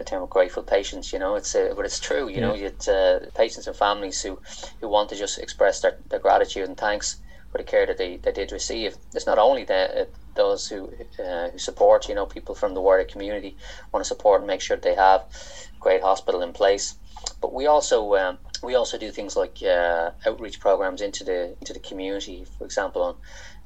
In 0.00 0.04
terms 0.04 0.24
of 0.24 0.30
grateful 0.30 0.64
patients, 0.64 1.12
you 1.12 1.18
know, 1.20 1.36
it's 1.36 1.54
uh, 1.54 1.74
but 1.76 1.84
it's 1.84 2.00
true. 2.00 2.28
You 2.28 2.40
know, 2.40 2.54
it's 2.54 2.88
uh, 2.88 3.26
patients 3.36 3.68
and 3.68 3.76
families 3.76 4.22
who, 4.22 4.40
who 4.80 4.88
want 4.88 5.10
to 5.10 5.16
just 5.16 5.38
express 5.38 5.80
their, 5.80 5.96
their 6.10 6.18
gratitude 6.18 6.66
and 6.68 6.76
thanks 6.76 7.20
for 7.52 7.58
the 7.58 7.64
care 7.64 7.86
that 7.86 7.98
they, 7.98 8.16
they 8.16 8.32
did 8.32 8.50
receive. 8.50 8.96
It's 9.14 9.26
not 9.26 9.38
only 9.38 9.64
the, 9.64 10.02
uh, 10.02 10.04
those 10.34 10.66
who 10.66 10.90
uh, 11.24 11.50
who 11.50 11.58
support, 11.58 12.08
you 12.08 12.16
know, 12.16 12.26
people 12.26 12.54
from 12.56 12.74
the 12.74 12.80
wider 12.80 13.04
community 13.04 13.56
want 13.92 14.02
to 14.02 14.08
support 14.08 14.40
and 14.40 14.48
make 14.48 14.60
sure 14.60 14.76
that 14.76 14.82
they 14.82 14.96
have 14.96 15.20
a 15.20 15.80
great 15.80 16.02
hospital 16.02 16.42
in 16.42 16.52
place, 16.52 16.96
but 17.40 17.52
we 17.54 17.66
also 17.66 18.14
um, 18.16 18.38
we 18.62 18.74
also 18.76 18.96
do 18.96 19.10
things 19.10 19.36
like 19.36 19.58
uh, 19.62 20.10
outreach 20.26 20.60
programs 20.60 21.00
into 21.00 21.24
the 21.24 21.56
into 21.60 21.72
the 21.72 21.80
community. 21.80 22.46
For 22.58 22.64
example, 22.64 23.02
on 23.02 23.16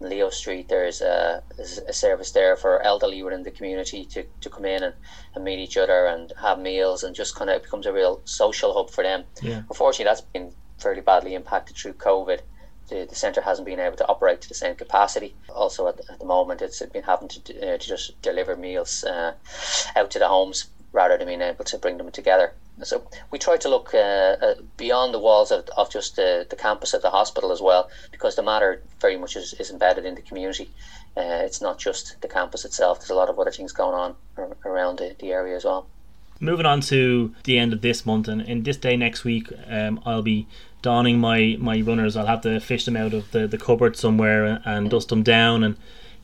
Leo 0.09 0.30
Street, 0.30 0.68
there's 0.68 1.00
a, 1.00 1.42
a 1.88 1.92
service 1.92 2.32
there 2.32 2.56
for 2.56 2.82
elderly 2.82 3.22
within 3.22 3.42
the 3.42 3.50
community 3.50 4.04
to, 4.06 4.24
to 4.40 4.50
come 4.50 4.64
in 4.64 4.82
and, 4.82 4.94
and 5.35 5.44
meet 5.44 5.59
each 5.59 5.76
other 5.76 6.06
and 6.06 6.32
have 6.40 6.59
meals 6.59 7.02
and 7.02 7.14
just 7.14 7.35
kind 7.35 7.50
of 7.50 7.62
becomes 7.62 7.87
a 7.87 7.92
real 7.92 8.20
social 8.24 8.74
hub 8.74 8.90
for 8.90 9.02
them. 9.02 9.24
Yeah. 9.42 9.62
Unfortunately, 9.68 10.04
that's 10.04 10.20
been 10.20 10.52
fairly 10.78 11.00
badly 11.00 11.35
impacted 11.35 11.76
through 11.76 11.94
COVID. 11.94 12.40
The, 12.88 13.06
the 13.09 13.16
centre 13.16 13.40
hasn't 13.40 13.66
been 13.66 13.80
able 13.80 13.96
to 13.96 14.06
operate 14.06 14.40
to 14.42 14.48
the 14.48 14.54
same 14.54 14.76
capacity. 14.76 15.35
Also, 15.48 15.88
at, 15.88 15.98
at 16.09 16.20
the 16.20 16.24
moment, 16.24 16.62
it's 16.62 16.80
been 16.87 17.02
having 17.02 17.28
to, 17.28 17.74
uh, 17.74 17.78
to 17.78 17.87
just 17.87 18.20
deliver 18.22 18.54
meals 18.54 19.02
uh, 19.02 19.32
out 19.96 20.11
to 20.12 20.18
the 20.18 20.28
homes 20.28 20.68
rather 21.00 21.16
than 21.18 21.28
being 21.32 21.42
able 21.42 21.64
to 21.72 21.76
bring 21.78 21.96
them 21.98 22.11
together. 22.11 22.48
So 22.90 22.96
we 23.32 23.38
try 23.38 23.56
to 23.64 23.68
look 23.74 23.88
uh, 23.94 24.37
uh, 24.46 24.54
beyond 24.76 25.09
the 25.14 25.22
walls 25.26 25.50
of, 25.56 25.61
of 25.80 25.87
just 25.96 26.16
the, 26.16 26.30
the 26.52 26.56
campus 26.66 26.94
of 26.96 27.02
the 27.02 27.11
hospital 27.18 27.50
as 27.56 27.61
well, 27.68 27.82
because 28.14 28.35
the 28.37 28.42
Mater 28.42 28.82
very 29.00 29.16
much 29.22 29.37
is, 29.37 29.54
is 29.62 29.70
embedded 29.70 30.04
in 30.04 30.14
the 30.14 30.22
community. 30.22 30.68
Uh, 31.16 31.46
it's 31.48 31.61
not 31.66 31.76
just 31.87 32.20
the 32.22 32.28
campus 32.28 32.64
itself. 32.64 32.94
There's 32.98 33.11
a 33.11 33.20
lot 33.22 33.30
of 33.30 33.38
other 33.38 33.50
things 33.50 33.72
going 33.72 33.94
on 33.94 34.11
ar- 34.37 34.56
around 34.70 34.98
the, 34.98 35.09
the 35.20 35.32
area 35.32 35.56
as 35.56 35.64
well. 35.64 35.82
moving 36.40 36.66
on 36.66 36.80
to 36.92 37.00
the 37.44 37.56
end 37.62 37.72
of 37.72 37.80
this 37.80 38.04
month 38.11 38.28
and 38.28 38.40
in 38.52 38.62
this 38.62 38.76
day 38.87 38.94
next 38.96 39.24
week 39.24 39.46
um, 39.76 39.94
i'll 40.04 40.26
be 40.35 40.46
donning 40.82 41.18
my 41.28 41.56
my 41.68 41.76
runners 41.88 42.14
i'll 42.16 42.32
have 42.35 42.42
to 42.42 42.61
fish 42.61 42.85
them 42.85 42.96
out 43.02 43.14
of 43.18 43.24
the, 43.35 43.42
the 43.48 43.56
cupboard 43.66 43.96
somewhere 43.96 44.44
and, 44.50 44.59
and 44.72 44.90
dust 44.90 45.09
them 45.09 45.22
down 45.22 45.64
and 45.66 45.74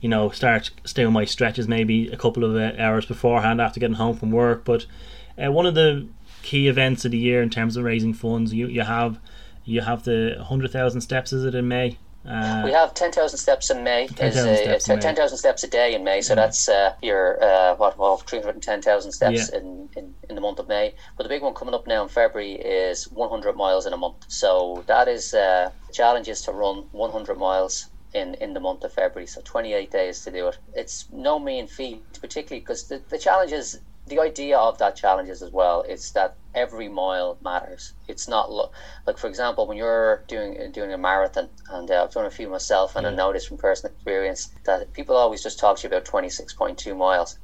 you 0.03 0.09
know 0.09 0.29
start 0.29 0.69
doing 0.93 1.13
my 1.13 1.23
stretches 1.23 1.67
maybe 1.67 2.09
a 2.09 2.17
couple 2.17 2.43
of 2.43 2.55
uh, 2.55 2.73
hours 2.77 3.05
beforehand 3.05 3.61
after 3.61 3.79
getting 3.79 3.95
home 3.95 4.15
from 4.15 4.31
work 4.31 4.65
but 4.65 4.85
uh, 5.43 5.51
one 5.51 5.65
of 5.65 5.73
the 5.75 6.05
key 6.43 6.67
events 6.67 7.05
of 7.05 7.11
the 7.11 7.17
year 7.17 7.41
in 7.41 7.49
terms 7.49 7.77
of 7.77 7.85
raising 7.85 8.13
funds 8.13 8.53
you, 8.53 8.67
you 8.67 8.81
have 8.81 9.17
you 9.63 9.79
have 9.81 10.03
the 10.03 10.35
100000 10.37 10.99
steps 10.99 11.31
is 11.31 11.45
it 11.45 11.55
in 11.55 11.67
may 11.67 11.97
uh, 12.25 12.61
We 12.63 12.71
have 12.71 12.93
10,000 12.93 13.37
steps 13.37 13.69
in 13.69 13.83
May. 13.83 14.07
10,000 14.07 14.49
uh, 14.49 14.55
steps 14.55 14.87
in 14.87 14.95
May. 14.95 15.01
10,000 15.01 15.37
steps 15.37 15.63
a 15.65 15.67
day 15.67 15.93
in 15.93 16.05
May. 16.05 16.21
So 16.21 16.35
that's 16.35 16.69
uh, 16.69 16.93
your, 17.01 17.43
uh, 17.43 17.75
what, 17.75 17.97
well, 17.97 18.15
310,000 18.15 19.11
steps 19.11 19.49
Yeah. 19.51 19.59
in, 19.59 19.89
in, 19.97 20.15
in 20.29 20.35
the 20.35 20.39
month 20.39 20.59
of 20.59 20.69
May. 20.69 20.95
But 21.17 21.23
the 21.23 21.29
big 21.29 21.41
one 21.41 21.53
coming 21.53 21.73
up 21.73 21.85
now 21.85 22.01
in 22.01 22.07
February 22.07 22.53
is 22.53 23.11
100 23.11 23.57
miles 23.57 23.85
in 23.85 23.91
a 23.91 23.97
month. 23.97 24.23
So 24.29 24.85
that 24.87 25.09
is, 25.09 25.33
uh, 25.33 25.71
the 25.87 25.93
challenge 25.93 26.29
is 26.29 26.41
to 26.43 26.53
run 26.53 26.85
100 26.93 27.37
miles 27.37 27.89
in, 28.13 28.35
in 28.35 28.53
the 28.53 28.59
month 28.59 28.83
of 28.83 28.93
February. 28.93 29.27
So 29.27 29.41
28 29.45 29.91
days 29.91 30.21
to 30.21 30.31
do 30.31 30.47
it. 30.49 30.57
It's 30.73 31.07
no 31.11 31.39
mean 31.39 31.67
feat, 31.67 32.05
particularly 32.21 32.61
because 32.61 32.87
the, 32.87 33.03
the 33.09 33.19
challenge 33.19 33.51
is, 33.51 33.81
the 34.07 34.19
idea 34.19 34.57
of 34.57 34.77
that 34.79 34.95
challenge 34.97 35.29
is 35.29 35.41
as 35.41 35.51
well, 35.51 35.85
it's 35.87 36.11
that 36.11 36.37
every 36.53 36.89
mile 36.89 37.37
matters. 37.41 37.93
It's 38.07 38.27
not 38.27 38.51
lo- 38.51 38.71
like, 39.07 39.17
for 39.17 39.27
example, 39.27 39.67
when 39.67 39.77
you're 39.77 40.25
doing 40.27 40.71
doing 40.73 40.93
a 40.93 40.97
marathon, 40.97 41.49
and 41.69 41.89
uh, 41.89 42.03
I've 42.03 42.11
done 42.11 42.25
a 42.25 42.31
few 42.31 42.49
myself, 42.49 42.95
and 42.95 43.07
I 43.07 43.11
know 43.11 43.31
this 43.33 43.45
from 43.47 43.57
personal 43.57 43.93
experience 43.93 44.49
that 44.65 44.93
people 44.93 45.15
always 45.15 45.43
just 45.43 45.59
talk 45.59 45.77
to 45.79 45.83
you 45.83 45.89
about 45.89 46.05
twenty 46.05 46.29
six 46.29 46.53
point 46.53 46.77
two 46.77 46.95
miles, 46.95 47.39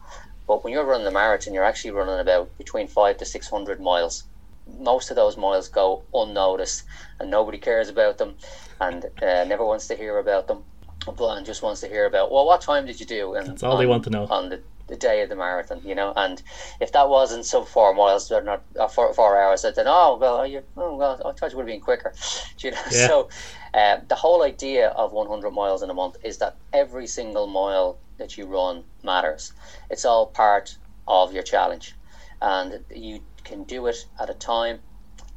but 0.47 0.63
when 0.63 0.73
you're 0.73 0.85
running 0.85 1.07
a 1.07 1.11
marathon, 1.11 1.53
you're 1.53 1.63
actually 1.63 1.91
running 1.91 2.19
about 2.19 2.57
between 2.57 2.87
five 2.87 3.17
to 3.17 3.25
six 3.25 3.49
hundred 3.49 3.79
miles. 3.81 4.25
Most 4.67 5.09
of 5.11 5.15
those 5.15 5.37
miles 5.37 5.69
go 5.69 6.05
unnoticed, 6.13 6.83
and 7.19 7.31
nobody 7.31 7.57
cares 7.57 7.89
about 7.89 8.17
them, 8.19 8.35
and 8.79 9.05
uh, 9.21 9.43
never 9.45 9.65
wants 9.65 9.87
to 9.87 9.95
hear 9.95 10.17
about 10.17 10.47
them. 10.47 10.63
But 11.05 11.37
and 11.37 11.45
just 11.45 11.63
wants 11.63 11.81
to 11.81 11.87
hear 11.87 12.05
about 12.05 12.31
well, 12.31 12.45
what 12.45 12.61
time 12.61 12.85
did 12.85 12.99
you 12.99 13.05
do? 13.05 13.33
And 13.35 13.47
That's 13.47 13.63
all 13.63 13.77
they 13.77 13.85
want 13.85 14.03
to 14.03 14.09
know. 14.09 14.27
on 14.29 14.49
the, 14.49 14.61
the 14.87 14.97
day 14.97 15.21
of 15.21 15.29
the 15.29 15.35
marathon, 15.35 15.81
you 15.83 15.95
know. 15.95 16.11
And 16.15 16.41
if 16.81 16.91
that 16.91 17.07
wasn't 17.07 17.45
sub 17.45 17.67
four 17.67 17.93
miles, 17.93 18.29
or 18.31 18.41
not 18.41 18.63
uh, 18.77 18.87
four, 18.87 19.13
four 19.13 19.41
hours, 19.41 19.61
then 19.61 19.87
oh 19.87 20.17
well, 20.19 20.45
you 20.45 20.61
oh 20.75 20.95
well, 20.97 21.21
I 21.25 21.31
thought 21.31 21.51
you 21.51 21.57
would 21.57 21.63
have 21.63 21.73
been 21.73 21.81
quicker, 21.81 22.13
you 22.59 22.71
know. 22.71 22.81
Yeah. 22.91 23.07
So 23.07 23.29
uh, 23.73 23.97
the 24.07 24.15
whole 24.15 24.43
idea 24.43 24.89
of 24.89 25.13
100 25.13 25.51
miles 25.51 25.81
in 25.83 25.89
a 25.89 25.93
month 25.93 26.17
is 26.23 26.37
that 26.39 26.57
every 26.73 27.07
single 27.07 27.47
mile 27.47 27.97
that 28.17 28.37
you 28.37 28.45
run 28.45 28.83
matters. 29.03 29.53
It's 29.89 30.03
all 30.05 30.27
part 30.27 30.77
of 31.07 31.33
your 31.33 31.43
challenge, 31.43 31.95
and 32.41 32.83
you 32.93 33.21
can 33.43 33.63
do 33.63 33.87
it 33.87 34.05
at 34.19 34.29
a 34.29 34.33
time 34.33 34.79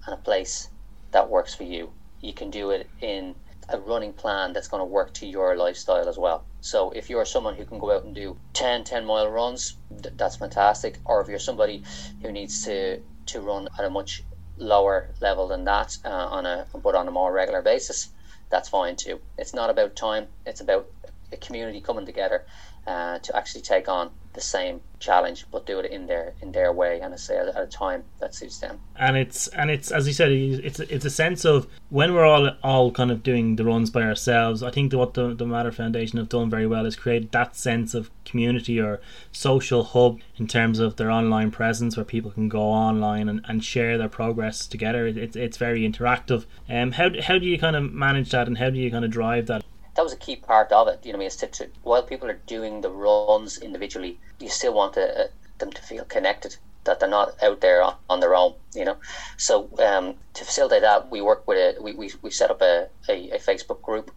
and 0.07 0.15
a 0.15 0.19
place 0.19 0.69
that 1.13 1.31
works 1.31 1.55
for 1.55 1.63
you. 1.63 1.93
You 2.23 2.35
can 2.35 2.51
do 2.51 2.71
it 2.71 2.91
in 3.01 3.37
a 3.69 3.79
running 3.79 4.15
plan 4.15 4.53
that's 4.55 4.69
going 4.69 4.81
to 4.81 4.87
work 4.87 5.15
to 5.15 5.27
your 5.27 5.57
lifestyle 5.57 6.09
as 6.09 6.19
well. 6.19 6.47
So 6.61 6.91
if 6.93 7.11
you're 7.11 7.25
someone 7.27 7.57
who 7.57 7.67
can 7.67 7.79
go 7.79 7.95
out 7.97 8.05
and 8.05 8.15
do 8.15 8.39
10 8.55 8.85
10 8.85 9.05
mile 9.07 9.29
runs, 9.29 9.77
th- 10.03 10.15
that's 10.17 10.37
fantastic. 10.37 11.01
Or 11.05 11.21
if 11.23 11.29
you're 11.29 11.39
somebody 11.39 11.85
who 12.23 12.33
needs 12.33 12.63
to 12.65 13.03
to 13.27 13.41
run 13.43 13.69
at 13.79 13.85
a 13.85 13.91
much 13.91 14.23
lower 14.59 15.15
level 15.21 15.49
than 15.49 15.65
that 15.65 15.97
uh, 16.05 16.09
on 16.09 16.47
a 16.47 16.67
but 16.83 16.95
on 16.95 17.09
a 17.09 17.13
more 17.13 17.33
regular 17.33 17.63
basis, 17.63 18.11
that's 18.51 18.69
fine 18.69 18.97
too. 18.97 19.21
It's 19.39 19.55
not 19.55 19.71
about 19.71 19.97
time. 19.97 20.29
It's 20.47 20.61
about 20.61 20.87
a 21.33 21.37
community 21.37 21.81
coming 21.81 22.07
together 22.07 22.45
uh, 22.87 23.19
to 23.19 23.37
actually 23.37 23.63
take 23.63 23.89
on 23.89 24.11
the 24.35 24.41
same 24.41 24.81
challenge, 24.99 25.47
but 25.51 25.67
do 25.67 25.79
it 25.79 25.91
in 25.91 26.07
their 26.07 26.33
in 26.41 26.53
their 26.53 26.73
way 26.73 27.01
and 27.01 27.19
say 27.21 27.37
at 27.37 27.49
a 27.57 27.67
time 27.67 28.03
that 28.19 28.35
suits 28.35 28.59
them. 28.59 28.79
And 28.97 29.17
it's 29.17 29.47
and 29.49 29.71
it's 29.71 29.91
as 29.91 30.07
you 30.07 30.13
said, 30.13 30.33
it's 30.33 30.81
it's 30.81 31.05
a 31.05 31.11
sense 31.11 31.45
of 31.45 31.67
when 31.91 32.15
we're 32.15 32.25
all 32.25 32.51
all 32.63 32.91
kind 32.91 33.11
of 33.11 33.23
doing 33.23 33.57
the 33.57 33.65
runs 33.65 33.91
by 33.91 34.03
ourselves. 34.03 34.63
I 34.63 34.71
think 34.71 34.93
what 34.95 35.15
the 35.15 35.35
the 35.35 35.45
Mater 35.45 35.71
Foundation 35.71 36.19
have 36.19 36.29
done 36.29 36.49
very 36.49 36.67
well 36.67 36.87
is 36.87 36.97
create 36.97 37.31
that 37.33 37.57
sense 37.57 37.95
of 37.95 38.11
community 38.25 38.81
or 38.81 39.01
social 39.33 39.85
hub 39.85 40.21
in 40.37 40.47
terms 40.47 40.79
of 40.79 40.97
their 40.97 41.11
online 41.11 41.51
presence 41.51 41.97
where 41.97 42.05
people 42.05 42.31
can 42.31 42.49
go 42.49 42.63
online 42.63 43.29
and, 43.29 43.45
and 43.47 43.63
share 43.63 43.99
their 43.99 44.09
progress 44.09 44.67
together. 44.67 45.07
It's 45.07 45.37
it's 45.37 45.59
very 45.59 45.83
interactive. 45.83 46.47
Um, 46.71 46.93
how 46.93 47.11
how 47.21 47.39
do 47.39 47.47
you 47.47 47.59
kind 47.59 47.77
of 47.77 47.93
manage 47.93 48.31
that 48.31 48.47
and 48.47 48.57
how 48.57 48.71
do 48.71 48.79
you 48.79 48.91
kind 48.91 49.05
of 49.05 49.11
drive 49.11 49.47
that? 49.47 49.63
That 49.95 50.03
was 50.03 50.13
a 50.13 50.17
key 50.17 50.37
part 50.37 50.73
of 50.73 50.89
it. 50.89 51.05
You 51.05 51.13
know, 51.13 51.19
I 51.19 51.21
mean, 51.21 51.31
to, 51.31 51.47
to, 51.47 51.69
while 51.83 52.03
people 52.03 52.31
are 52.31 52.41
doing 52.47 52.81
the 52.81 52.91
runs 52.91 53.59
individually, 53.59 54.19
you 54.41 54.49
still 54.49 54.75
want 54.75 54.95
to, 54.95 55.25
uh, 55.25 55.29
them 55.59 55.73
to 55.73 55.83
feel 55.83 56.05
connected, 56.05 56.57
that 56.85 56.99
they're 56.99 57.09
not 57.09 57.35
out 57.43 57.61
there 57.61 57.83
on, 57.83 57.97
on 58.09 58.21
their 58.21 58.35
own. 58.35 58.55
You 58.75 58.85
know, 58.87 58.97
so 59.37 59.69
um, 59.79 60.15
to 60.35 60.45
facilitate 60.45 60.83
that, 60.83 61.11
we 61.11 61.21
work 61.21 61.47
with 61.47 61.59
a 61.59 61.83
we, 61.83 61.93
we, 61.95 62.11
we 62.23 62.31
set 62.31 62.51
up 62.51 62.63
a, 62.63 62.89
a, 63.09 63.31
a 63.31 63.39
Facebook 63.39 63.83
group 63.83 64.11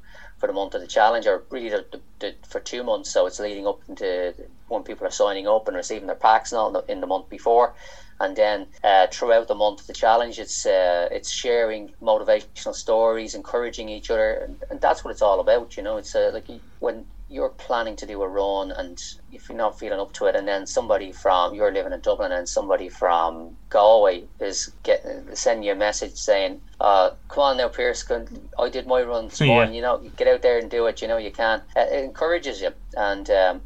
for 0.46 0.54
the 0.54 0.54
month 0.54 0.76
of 0.76 0.82
the 0.82 0.88
challenge, 0.88 1.26
or 1.26 1.44
really 1.50 1.70
the, 1.70 1.86
the, 1.92 2.02
the, 2.20 2.36
for 2.48 2.60
two 2.60 2.84
months. 2.84 3.12
So 3.12 3.26
it's 3.26 3.40
leading 3.40 3.66
up 3.66 3.82
into 3.90 4.34
when 4.68 4.84
people 4.84 5.08
are 5.08 5.12
signing 5.12 5.48
up 5.48 5.68
and 5.68 5.76
receiving 5.76 6.08
their 6.08 6.16
packs 6.16 6.52
and 6.52 6.60
all 6.60 6.78
in 6.88 7.02
the 7.02 7.08
month 7.08 7.30
before 7.30 7.74
and 8.20 8.36
then 8.36 8.68
uh, 8.84 9.08
throughout 9.12 9.48
the 9.48 9.56
month 9.56 9.82
of 9.82 9.88
the 9.88 9.94
challenge 9.94 10.40
it's 10.40 10.66
uh, 10.66 11.08
it's 11.12 11.30
sharing 11.30 11.92
motivational 12.02 12.74
stories 12.74 13.36
encouraging 13.36 13.90
each 13.90 14.10
other 14.10 14.34
and, 14.36 14.64
and 14.70 14.80
that's 14.80 15.04
what 15.04 15.12
it's 15.12 15.22
all 15.22 15.40
about 15.40 15.76
you 15.76 15.84
know 15.84 15.98
it's 15.98 16.16
uh, 16.16 16.32
like 16.34 16.48
when 16.80 17.06
you're 17.28 17.50
planning 17.50 17.96
to 17.96 18.06
do 18.06 18.22
a 18.22 18.28
run 18.28 18.72
and 18.72 19.02
if 19.32 19.50
you're 19.50 19.58
not 19.58 19.80
feeling 19.80 20.00
up 20.00 20.14
to 20.14 20.26
it 20.26 20.36
and 20.36 20.48
then 20.48 20.68
somebody 20.68 21.12
from 21.12 21.56
you're 21.56 21.72
living 21.72 21.92
in 21.92 22.00
Dublin 22.00 22.32
and 22.32 22.48
somebody 22.48 22.88
from 22.88 23.58
Galway 23.70 24.26
is 24.40 24.72
getting 24.84 25.36
sending 25.36 25.64
you 25.64 25.72
a 25.72 25.76
message 25.76 26.14
saying 26.14 26.62
uh, 26.80 27.12
come 27.28 27.44
on 27.44 27.58
now 27.58 27.68
Pierce 27.68 28.06
I 28.60 28.70
did 28.70 28.86
my 28.86 29.02
run 29.02 29.30
this 29.30 29.42
morning 29.42 29.74
yeah. 29.74 29.78
you 29.78 29.82
know 29.82 30.12
get 30.18 30.28
out 30.28 30.44
there 30.44 30.60
and 30.60 30.70
do 30.70 30.86
it 30.86 31.02
you 31.02 31.08
know 31.08 31.18
you 31.18 31.32
can 31.32 31.64
it 31.76 32.04
encourages 32.04 32.62
you 32.62 32.72
and 32.96 33.28
um, 33.32 33.62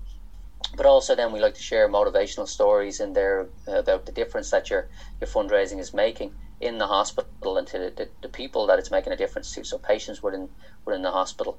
but 0.78 0.86
also 0.86 1.14
then 1.14 1.34
we 1.34 1.42
like 1.42 1.56
to 1.56 1.62
share 1.62 1.90
motivational 1.90 2.48
stories 2.48 3.02
in 3.02 3.12
there 3.12 3.48
about 3.68 4.06
the 4.06 4.12
difference 4.14 4.52
that 4.52 4.70
your 4.70 4.88
your 5.20 5.28
fundraising 5.28 5.80
is 5.80 5.94
making 5.94 6.34
in 6.62 6.78
the 6.78 6.88
hospital 6.88 7.58
and 7.58 7.68
to 7.68 7.78
the, 7.78 8.10
the, 8.22 8.28
people 8.28 8.68
that 8.68 8.80
it's 8.80 8.92
making 8.92 9.14
a 9.14 9.16
difference 9.16 9.54
to. 9.54 9.64
So 9.64 9.78
patients 9.78 10.22
within 10.22 10.50
within 10.86 11.02
the 11.02 11.12
hospital, 11.12 11.58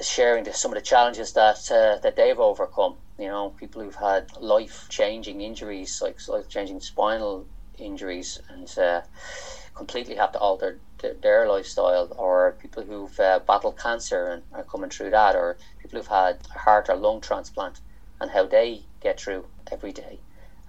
sharing 0.00 0.44
the, 0.44 0.52
some 0.52 0.70
of 0.70 0.76
the 0.76 0.82
challenges 0.82 1.32
that 1.34 1.70
uh, 1.70 2.00
that 2.02 2.16
they've 2.16 2.38
overcome. 2.38 2.96
You 3.18 3.28
know, 3.28 3.50
people 3.50 3.82
who've 3.82 3.94
had 3.94 4.30
life 4.40 4.86
changing 4.88 5.42
injuries, 5.42 6.00
like 6.02 6.16
life 6.28 6.48
changing 6.48 6.80
spinal 6.80 7.46
injuries, 7.78 8.40
and 8.48 8.78
uh, 8.78 9.02
completely 9.74 10.14
have 10.14 10.32
to 10.32 10.38
alter 10.38 10.80
their, 11.00 11.14
their 11.14 11.48
lifestyle, 11.48 12.12
or 12.16 12.56
people 12.60 12.82
who've 12.82 13.20
uh, 13.20 13.40
battled 13.46 13.78
cancer 13.78 14.28
and 14.28 14.42
are 14.52 14.64
coming 14.64 14.90
through 14.90 15.10
that, 15.10 15.36
or 15.36 15.58
people 15.80 15.98
who've 15.98 16.06
had 16.06 16.38
a 16.54 16.58
heart 16.60 16.88
or 16.88 16.96
lung 16.96 17.20
transplant 17.20 17.80
and 18.20 18.30
how 18.30 18.46
they 18.46 18.84
get 19.00 19.20
through 19.20 19.46
every 19.70 19.92
day. 19.92 20.20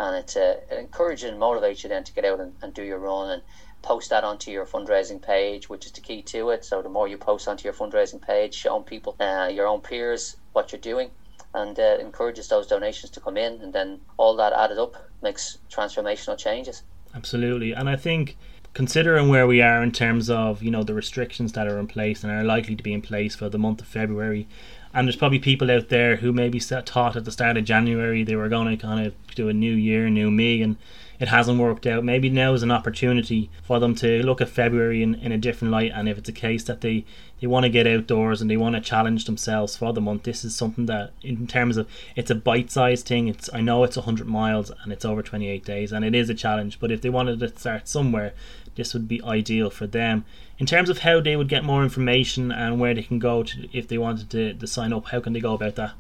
And 0.02 0.16
it, 0.16 0.36
uh, 0.36 0.56
and 0.76 0.92
motivates 0.92 1.84
you 1.84 1.90
then 1.90 2.04
to 2.04 2.12
get 2.12 2.26
out 2.26 2.40
and, 2.40 2.54
and 2.64 2.74
do 2.74 2.82
your 2.82 2.98
run 2.98 3.30
and 3.30 3.44
post 3.84 4.10
that 4.10 4.24
onto 4.24 4.50
your 4.50 4.66
fundraising 4.66 5.22
page, 5.22 5.70
which 5.70 5.86
is 5.86 5.92
the 5.92 6.02
key 6.02 6.24
to 6.24 6.50
it. 6.50 6.66
So 6.66 6.82
the 6.82 6.90
more 6.90 7.08
you 7.08 7.20
post 7.20 7.48
onto 7.48 7.66
your 7.66 7.74
fundraising 7.74 8.20
page, 8.20 8.56
showing 8.56 8.84
people, 8.84 9.16
uh, 9.20 9.52
your 9.54 9.68
own 9.68 9.80
peers, 9.82 10.38
what 10.54 10.72
you're 10.72 10.82
doing, 10.82 11.12
and 11.54 11.80
uh, 11.80 11.98
encourages 12.00 12.48
those 12.48 12.66
donations 12.66 13.12
to 13.12 13.20
come 13.20 13.38
in, 13.38 13.62
and 13.62 13.74
then 13.74 14.00
all 14.18 14.36
that 14.38 14.54
added 14.54 14.80
up 14.80 14.96
makes 15.22 15.60
transformational 15.70 16.36
changes. 16.36 16.82
Absolutely, 17.14 17.74
and 17.74 17.88
I 17.88 17.96
think 17.96 18.38
considering 18.74 19.30
where 19.30 19.46
we 19.46 19.62
are 19.62 19.84
in 19.84 19.92
terms 19.92 20.32
of 20.32 20.64
you 20.64 20.72
know 20.72 20.84
the 20.84 20.96
restrictions 20.96 21.52
that 21.54 21.68
are 21.68 21.78
in 21.78 21.86
place 21.86 22.24
and 22.24 22.32
are 22.32 22.44
likely 22.44 22.76
to 22.76 22.82
be 22.82 22.94
in 22.94 23.04
place 23.04 23.36
for 23.36 23.50
the 23.50 23.60
month 23.60 23.82
of 23.82 23.88
February, 23.88 24.48
and 24.94 25.08
there's 25.08 25.16
probably 25.16 25.40
people 25.40 25.72
out 25.72 25.90
there 25.90 26.18
who 26.18 26.32
maybe 26.32 26.60
thought 26.60 27.16
at 27.16 27.26
the 27.26 27.32
start 27.32 27.58
of 27.58 27.64
January 27.64 28.24
they 28.24 28.36
were 28.36 28.50
going 28.50 28.78
to 28.78 28.82
kind 28.82 29.06
of 29.06 29.14
do 29.36 29.50
a 29.50 29.54
new 29.54 29.74
year, 29.74 30.10
new 30.10 30.30
me, 30.30 30.62
and 30.62 30.78
it 31.22 31.28
hasn't 31.28 31.60
worked 31.60 31.86
out. 31.86 32.04
Maybe 32.04 32.30
now 32.30 32.56
is 32.56 32.64
an 32.64 32.72
opportunity 32.72 33.52
for 33.62 33.80
them 33.80 33.94
to 33.96 34.26
look 34.26 34.42
at 34.42 34.50
February 34.50 35.04
in, 35.04 35.14
in 35.14 35.32
a 35.32 35.38
different 35.38 35.72
light. 35.72 35.92
And 35.94 36.10
if 36.10 36.18
it's 36.18 36.30
a 36.30 36.34
case 36.34 36.64
that 36.64 36.82
they, 36.82 37.06
they 37.40 37.46
want 37.46 37.64
to 37.64 37.70
get 37.70 37.86
outdoors 37.86 38.42
and 38.42 38.50
they 38.50 38.58
want 38.58 38.74
to 38.74 38.82
challenge 38.82 39.26
themselves 39.26 39.78
for 39.78 39.94
the 39.94 40.02
month, 40.02 40.24
this 40.24 40.44
is 40.44 40.56
something 40.56 40.88
that, 40.88 41.12
in 41.22 41.46
terms 41.46 41.78
of 41.78 41.88
it's 42.16 42.32
a 42.32 42.36
bite 42.36 42.72
sized 42.72 43.06
thing. 43.06 43.28
It's 43.28 43.52
I 43.54 43.62
know 43.62 43.84
it's 43.84 43.98
100 43.98 44.28
miles 44.28 44.72
and 44.84 44.92
it's 44.92 45.06
over 45.06 45.22
28 45.22 45.64
days, 45.64 45.92
and 45.92 46.04
it 46.04 46.16
is 46.16 46.28
a 46.32 46.34
challenge. 46.34 46.80
But 46.80 46.92
if 46.92 47.02
they 47.02 47.10
wanted 47.10 47.40
to 47.40 47.56
start 47.56 47.88
somewhere, 47.88 48.34
this 48.76 48.94
would 48.94 49.08
be 49.08 49.22
ideal 49.24 49.70
for 49.70 49.88
them. 49.88 50.26
In 50.58 50.66
terms 50.66 50.90
of 50.90 51.00
how 51.00 51.20
they 51.20 51.36
would 51.36 51.50
get 51.50 51.64
more 51.64 51.84
information 51.84 52.52
and 52.52 52.80
where 52.80 52.94
they 52.94 53.04
can 53.04 53.20
go 53.20 53.44
to 53.44 53.78
if 53.78 53.88
they 53.88 53.98
wanted 53.98 54.30
to, 54.32 54.54
to 54.54 54.68
sign 54.68 54.94
up, 54.94 55.08
how 55.08 55.20
can 55.20 55.34
they 55.34 55.40
go 55.40 55.54
about 55.54 55.76
that? 55.76 55.94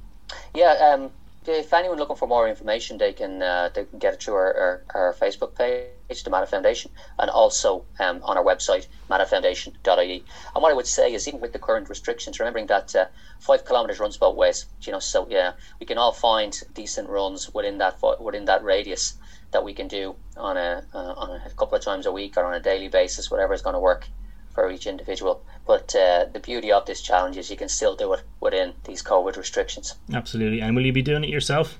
Yeah, 0.53 0.93
um, 0.93 1.11
if 1.47 1.73
anyone 1.73 1.97
looking 1.97 2.15
for 2.15 2.27
more 2.27 2.47
information, 2.47 2.97
they 2.97 3.13
can 3.13 3.41
uh, 3.41 3.69
they 3.73 3.85
can 3.85 3.97
get 3.97 4.13
it 4.13 4.23
through 4.23 4.35
our, 4.35 4.53
our, 4.53 4.83
our, 4.93 5.13
Facebook 5.13 5.55
page, 5.55 6.23
the 6.23 6.29
Mater 6.29 6.45
Foundation, 6.45 6.91
and 7.17 7.31
also 7.31 7.83
um, 7.99 8.21
on 8.23 8.37
our 8.37 8.43
website, 8.43 8.87
materfoundation.ie. 9.09 10.23
And 10.53 10.61
what 10.61 10.71
I 10.71 10.75
would 10.75 10.85
say 10.85 11.13
is, 11.13 11.27
even 11.27 11.41
with 11.41 11.53
the 11.53 11.59
current 11.59 11.89
restrictions, 11.89 12.39
remembering 12.39 12.67
that 12.67 12.95
uh, 12.95 13.05
five 13.39 13.65
kilometres 13.65 13.99
runs 13.99 14.17
both 14.17 14.35
ways. 14.35 14.67
You 14.83 14.91
know, 14.91 14.99
so 14.99 15.27
yeah, 15.29 15.53
we 15.79 15.85
can 15.87 15.97
all 15.97 16.11
find 16.11 16.57
decent 16.75 17.09
runs 17.09 17.51
within 17.53 17.79
that 17.79 17.99
within 18.19 18.45
that 18.45 18.63
radius 18.63 19.15
that 19.51 19.63
we 19.63 19.73
can 19.73 19.87
do 19.87 20.15
on 20.37 20.57
a 20.57 20.83
uh, 20.93 21.13
on 21.17 21.41
a 21.45 21.49
couple 21.51 21.77
of 21.77 21.83
times 21.83 22.05
a 22.05 22.11
week 22.11 22.37
or 22.37 22.45
on 22.45 22.53
a 22.53 22.59
daily 22.59 22.87
basis, 22.87 23.29
whatever 23.29 23.53
is 23.53 23.61
going 23.61 23.73
to 23.73 23.79
work 23.79 24.07
for 24.53 24.69
each 24.71 24.87
individual. 24.87 25.43
But 25.65 25.95
uh, 25.95 26.25
the 26.31 26.39
beauty 26.39 26.71
of 26.71 26.85
this 26.85 27.01
challenge 27.01 27.37
is 27.37 27.49
you 27.49 27.57
can 27.57 27.69
still 27.69 27.95
do 27.95 28.13
it 28.13 28.23
within 28.39 28.73
these 28.83 29.01
COVID 29.03 29.37
restrictions. 29.37 29.95
Absolutely. 30.13 30.61
And 30.61 30.75
will 30.75 30.85
you 30.85 30.93
be 30.93 31.01
doing 31.01 31.23
it 31.23 31.29
yourself? 31.29 31.77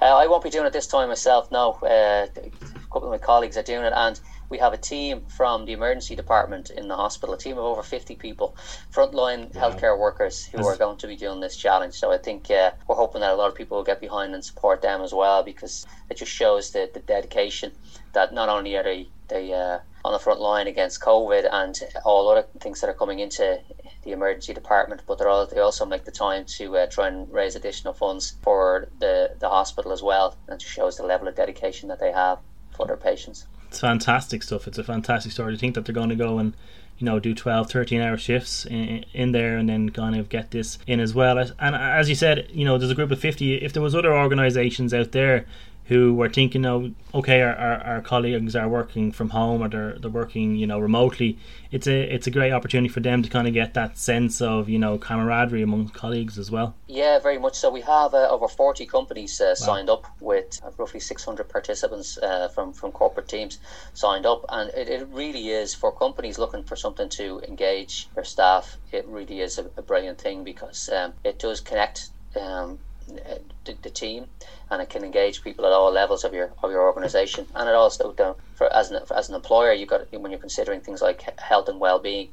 Uh, 0.00 0.16
I 0.16 0.26
won't 0.26 0.44
be 0.44 0.50
doing 0.50 0.66
it 0.66 0.72
this 0.72 0.86
time 0.86 1.08
myself. 1.08 1.50
No, 1.50 1.72
uh, 1.82 2.26
a 2.36 2.50
couple 2.92 3.04
of 3.04 3.10
my 3.10 3.18
colleagues 3.18 3.56
are 3.56 3.62
doing 3.62 3.84
it, 3.84 3.92
and 3.94 4.20
we 4.48 4.58
have 4.58 4.72
a 4.72 4.76
team 4.76 5.22
from 5.28 5.64
the 5.64 5.72
emergency 5.72 6.14
department 6.14 6.70
in 6.70 6.88
the 6.88 6.96
hospital, 6.96 7.34
a 7.34 7.38
team 7.38 7.58
of 7.58 7.64
over 7.64 7.82
50 7.82 8.16
people, 8.16 8.56
frontline 8.92 9.54
wow. 9.54 9.70
healthcare 9.70 9.98
workers 9.98 10.44
who 10.46 10.58
That's... 10.58 10.68
are 10.68 10.76
going 10.76 10.98
to 10.98 11.06
be 11.06 11.16
doing 11.16 11.40
this 11.40 11.56
challenge. 11.56 11.94
So 11.94 12.12
I 12.12 12.18
think 12.18 12.50
uh, 12.50 12.72
we're 12.88 12.96
hoping 12.96 13.20
that 13.20 13.32
a 13.32 13.36
lot 13.36 13.48
of 13.48 13.54
people 13.54 13.76
will 13.76 13.84
get 13.84 14.00
behind 14.00 14.34
and 14.34 14.44
support 14.44 14.82
them 14.82 15.02
as 15.02 15.12
well 15.12 15.42
because 15.42 15.86
it 16.10 16.16
just 16.16 16.32
shows 16.32 16.70
the, 16.70 16.90
the 16.92 17.00
dedication 17.00 17.72
that 18.12 18.32
not 18.32 18.48
only 18.48 18.76
are 18.76 18.82
they, 18.82 19.08
they 19.28 19.52
uh, 19.52 19.78
on 20.04 20.12
the 20.12 20.18
front 20.18 20.40
line 20.40 20.66
against 20.66 21.00
COVID 21.00 21.48
and 21.50 21.80
all 22.04 22.28
other 22.28 22.46
things 22.60 22.80
that 22.80 22.90
are 22.90 22.94
coming 22.94 23.20
into 23.20 23.58
the 24.02 24.12
emergency 24.12 24.52
department, 24.52 25.02
but 25.06 25.20
all, 25.22 25.46
they 25.46 25.60
also 25.60 25.86
make 25.86 26.04
the 26.04 26.10
time 26.10 26.44
to 26.44 26.76
uh, 26.76 26.86
try 26.86 27.08
and 27.08 27.32
raise 27.32 27.56
additional 27.56 27.94
funds 27.94 28.36
for 28.42 28.88
the, 29.00 29.34
the 29.40 29.48
hospital 29.48 29.92
as 29.92 30.02
well, 30.02 30.36
and 30.48 30.60
just 30.60 30.72
shows 30.72 30.98
the 30.98 31.02
level 31.02 31.26
of 31.26 31.34
dedication 31.34 31.88
that 31.88 32.00
they 32.00 32.12
have 32.12 32.38
for 32.76 32.86
their 32.86 32.98
patients. 32.98 33.46
It's 33.74 33.80
fantastic 33.80 34.44
stuff. 34.44 34.68
It's 34.68 34.78
a 34.78 34.84
fantastic 34.84 35.32
story 35.32 35.52
to 35.52 35.58
think 35.58 35.74
that 35.74 35.84
they're 35.84 35.92
going 35.92 36.10
to 36.10 36.14
go 36.14 36.38
and 36.38 36.54
you 36.98 37.06
know 37.06 37.18
do 37.18 37.34
12 37.34 37.68
13 37.68 38.00
hour 38.00 38.16
shifts 38.16 38.64
in, 38.66 39.04
in, 39.12 39.32
there 39.32 39.56
and 39.56 39.68
then 39.68 39.90
kind 39.90 40.14
of 40.14 40.28
get 40.28 40.52
this 40.52 40.78
in 40.86 41.00
as 41.00 41.12
well 41.12 41.38
and 41.38 41.74
as 41.74 42.08
you 42.08 42.14
said 42.14 42.46
you 42.52 42.64
know 42.64 42.78
there's 42.78 42.92
a 42.92 42.94
group 42.94 43.10
of 43.10 43.18
50 43.18 43.56
if 43.56 43.72
there 43.72 43.82
was 43.82 43.96
other 43.96 44.14
organizations 44.14 44.94
out 44.94 45.10
there 45.10 45.44
who 45.86 46.14
were 46.14 46.30
thinking, 46.30 46.64
oh, 46.64 46.92
okay, 47.12 47.42
our, 47.42 47.54
our, 47.54 47.80
our, 47.82 48.00
colleagues 48.00 48.56
are 48.56 48.68
working 48.68 49.12
from 49.12 49.28
home 49.28 49.62
or 49.62 49.68
they're, 49.68 49.98
they're 49.98 50.10
working, 50.10 50.56
you 50.56 50.66
know, 50.66 50.78
remotely. 50.78 51.38
It's 51.70 51.86
a 51.86 52.02
it's 52.14 52.26
a 52.26 52.30
great 52.30 52.52
opportunity 52.52 52.88
for 52.88 53.00
them 53.00 53.22
to 53.22 53.28
kind 53.28 53.46
of 53.46 53.52
get 53.52 53.74
that 53.74 53.98
sense 53.98 54.40
of, 54.40 54.68
you 54.68 54.78
know, 54.78 54.96
camaraderie 54.96 55.60
among 55.60 55.90
colleagues 55.90 56.38
as 56.38 56.50
well. 56.50 56.74
Yeah, 56.86 57.18
very 57.18 57.38
much 57.38 57.56
so. 57.56 57.70
We 57.70 57.82
have 57.82 58.14
uh, 58.14 58.28
over 58.30 58.48
40 58.48 58.86
companies 58.86 59.40
uh, 59.40 59.48
wow. 59.48 59.54
signed 59.54 59.90
up 59.90 60.06
with 60.20 60.60
uh, 60.64 60.70
roughly 60.78 61.00
600 61.00 61.48
participants 61.48 62.16
uh, 62.18 62.48
from, 62.48 62.72
from 62.72 62.90
corporate 62.92 63.28
teams 63.28 63.58
signed 63.92 64.24
up. 64.24 64.44
And 64.48 64.70
it, 64.70 64.88
it 64.88 65.06
really 65.10 65.50
is 65.50 65.74
for 65.74 65.92
companies 65.92 66.38
looking 66.38 66.64
for 66.64 66.76
something 66.76 67.10
to 67.10 67.40
engage 67.46 68.08
their 68.14 68.24
staff. 68.24 68.78
It 68.90 69.06
really 69.06 69.40
is 69.40 69.58
a, 69.58 69.66
a 69.76 69.82
brilliant 69.82 70.18
thing 70.18 70.44
because 70.44 70.88
um, 70.88 71.12
it 71.24 71.38
does 71.38 71.60
connect 71.60 72.08
um, 72.40 72.78
the, 73.06 73.76
the, 73.82 73.90
team 73.90 74.26
and 74.70 74.82
it 74.82 74.90
can 74.90 75.04
engage 75.04 75.42
people 75.42 75.66
at 75.66 75.72
all 75.72 75.92
levels 75.92 76.24
of 76.24 76.32
your 76.32 76.52
of 76.62 76.70
your 76.70 76.82
organization. 76.82 77.46
And 77.54 77.68
it 77.68 77.74
also 77.74 78.14
for 78.54 78.72
as 78.72 78.90
an 78.90 79.00
as 79.14 79.28
an 79.28 79.34
employer 79.34 79.72
you 79.72 79.86
got 79.86 80.12
when 80.12 80.30
you're 80.30 80.40
considering 80.40 80.80
things 80.80 81.02
like 81.02 81.38
health 81.38 81.68
and 81.68 81.80
well-being 81.80 82.30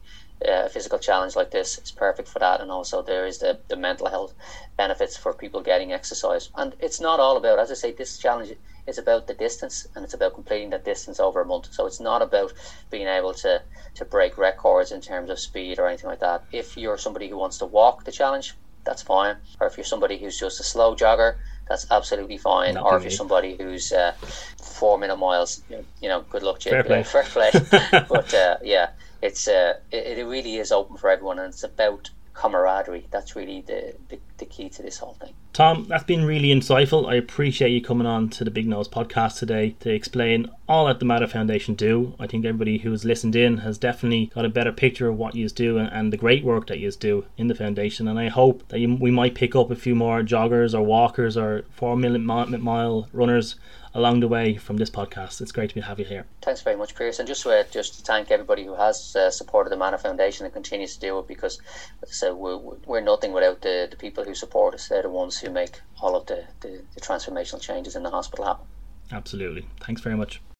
uh, 0.48 0.64
a 0.66 0.70
physical 0.70 0.98
challenge 0.98 1.36
like 1.36 1.52
this 1.52 1.78
is 1.78 1.92
perfect 1.92 2.28
for 2.28 2.40
that. 2.40 2.62
And 2.62 2.72
also 2.72 3.02
there 3.02 3.26
is 3.26 3.40
the, 3.40 3.60
the 3.68 3.76
mental 3.76 4.08
health 4.08 4.34
benefits 4.78 5.18
for 5.18 5.34
people 5.34 5.62
getting 5.62 5.94
exercise. 5.94 6.50
And 6.56 6.76
it's 6.80 7.02
not 7.02 7.20
all 7.20 7.38
about 7.38 7.60
as 7.60 7.72
i 7.72 7.76
say 7.76 7.92
this 7.92 8.18
challenge 8.18 8.54
is 8.88 8.98
about 8.98 9.28
the 9.28 9.34
distance 9.34 9.86
and 9.96 10.04
it's 10.04 10.14
about 10.14 10.34
completing 10.34 10.72
that 10.72 10.86
distance 10.86 11.20
over 11.20 11.42
a 11.42 11.46
month. 11.46 11.68
So 11.72 11.86
it's 11.86 12.00
not 12.00 12.22
about 12.22 12.54
being 12.90 13.08
able 13.08 13.34
to 13.36 13.62
to 13.96 14.06
break 14.06 14.38
records 14.38 14.92
in 14.92 15.02
terms 15.02 15.30
of 15.30 15.40
speed 15.40 15.80
or 15.80 15.88
anything 15.88 16.10
like 16.10 16.22
that. 16.22 16.44
If 16.52 16.78
you're 16.78 16.98
somebody 16.98 17.28
who 17.30 17.38
wants 17.38 17.58
to 17.60 17.66
walk 17.66 18.06
the 18.06 18.12
challenge 18.12 18.56
that's 18.84 19.02
fine. 19.02 19.36
Or 19.60 19.68
if 19.68 19.78
you're 19.78 19.84
somebody 19.84 20.18
who's 20.18 20.40
just 20.40 20.60
a 20.60 20.64
slow 20.64 20.96
jogger, 20.96 21.38
that's 21.68 21.90
absolutely 21.90 22.38
fine. 22.38 22.78
Or 22.78 22.98
if 22.98 23.04
you're 23.04 23.12
somebody 23.12 23.56
who's 23.56 23.92
uh, 23.92 24.14
four 24.62 24.98
minute 24.98 25.18
miles, 25.18 25.64
you 25.70 26.10
know, 26.10 26.22
good 26.30 26.44
luck 26.44 26.66
you. 26.66 26.72
Fair 26.72 26.84
play. 26.84 27.04
Fair 27.16 27.24
play. 27.24 27.52
but 28.10 28.34
uh, 28.34 28.58
yeah, 28.64 28.90
it's 29.22 29.48
uh, 29.48 29.80
it, 29.92 30.20
it 30.20 30.26
really 30.26 30.58
is 30.58 30.72
open 30.72 30.98
for 30.98 31.10
everyone, 31.10 31.40
and 31.40 31.54
it's 31.54 31.64
about 31.64 32.10
camaraderie. 32.34 33.08
That's 33.12 33.36
really 33.36 33.62
the, 33.62 33.94
the, 34.10 34.20
the, 34.38 34.46
key 34.46 34.70
to 34.70 34.82
this 34.82 34.98
whole 34.98 35.14
thing. 35.14 35.34
Tom, 35.54 35.86
that's 35.88 36.04
been 36.04 36.26
really 36.26 36.48
insightful. 36.48 37.08
I 37.08 37.16
appreciate 37.16 37.70
you 37.70 37.82
coming 37.82 38.08
on 38.08 38.30
to 38.30 38.44
the 38.44 38.52
Big 38.52 38.68
Nose 38.68 38.88
podcast 38.88 39.38
today 39.38 39.76
to 39.82 39.90
explain 39.92 40.50
all 40.72 40.86
that 40.86 41.00
the 41.00 41.06
Mater 41.06 41.28
Foundation 41.28 41.76
do. 41.76 42.16
I 42.18 42.28
think 42.28 42.46
everybody 42.46 42.78
who 42.78 42.92
has 42.92 43.04
listened 43.04 43.36
in 43.36 43.58
has 43.58 43.78
definitely 43.78 44.28
got 44.28 44.46
a 44.46 44.50
better 44.50 44.72
picture 44.72 45.10
of 45.10 45.18
what 45.18 45.36
you 45.36 45.50
do 45.50 45.78
and, 45.78 45.92
and 45.92 46.14
the 46.14 46.18
great 46.18 46.46
work 46.46 46.68
that 46.68 46.80
you 46.80 46.90
do 46.92 47.26
in 47.36 47.48
the 47.48 47.56
foundation. 47.56 48.08
And 48.08 48.18
I 48.18 48.30
hope 48.30 48.66
that 48.70 48.80
you, 48.80 48.96
we 48.96 49.12
might 49.12 49.36
pick 49.36 49.54
up 49.54 49.70
a 49.70 49.76
few 49.76 49.96
more 49.96 50.22
joggers 50.22 50.74
or 50.74 50.82
walkers 50.82 51.36
or 51.36 51.66
four 51.72 51.98
minute 51.98 52.22
mile 52.22 53.10
runners 53.12 53.56
along 53.94 54.22
the 54.22 54.30
way 54.30 54.56
from 54.56 54.78
this 54.78 54.90
podcast. 54.90 55.42
It's 55.42 55.52
great 55.52 55.72
to 55.72 55.82
have 55.82 56.00
you 56.00 56.06
here. 56.06 56.26
Thanks 56.42 56.62
very 56.62 56.78
much, 56.78 56.96
Pierce, 56.96 57.20
and 57.20 57.28
just 57.28 57.46
uh, 57.46 57.64
just 57.70 57.96
to 57.96 58.02
thank 58.04 58.32
everybody 58.32 58.64
who 58.64 58.76
has 58.76 59.14
uh, 59.14 59.30
supported 59.30 59.72
the 59.72 59.78
Mater 59.78 59.98
Foundation 59.98 60.46
and 60.46 60.54
continues 60.54 60.94
to 60.94 61.02
do 61.02 61.20
it 61.20 61.28
because, 61.28 61.60
as 62.02 62.10
I 62.10 62.14
said, 62.14 62.34
we're, 62.36 62.56
we're 62.86 63.02
nothing 63.02 63.34
without 63.34 63.62
the, 63.62 63.90
the 63.92 63.98
people 63.98 64.24
who 64.24 64.34
support 64.34 64.74
us. 64.74 64.88
They're 64.88 65.02
the 65.02 65.10
ones 65.10 65.38
who 65.38 65.50
make 65.50 65.82
all 66.02 66.16
of 66.16 66.28
the, 66.28 66.46
the, 66.62 66.82
the 66.96 67.02
transformational 67.02 67.60
changes 67.60 67.98
in 67.98 68.04
the 68.04 68.10
hospital 68.10 68.46
happen. 68.46 68.66
Absolutely. 69.12 69.68
Thanks 69.82 70.00
very 70.00 70.16
much. 70.16 70.42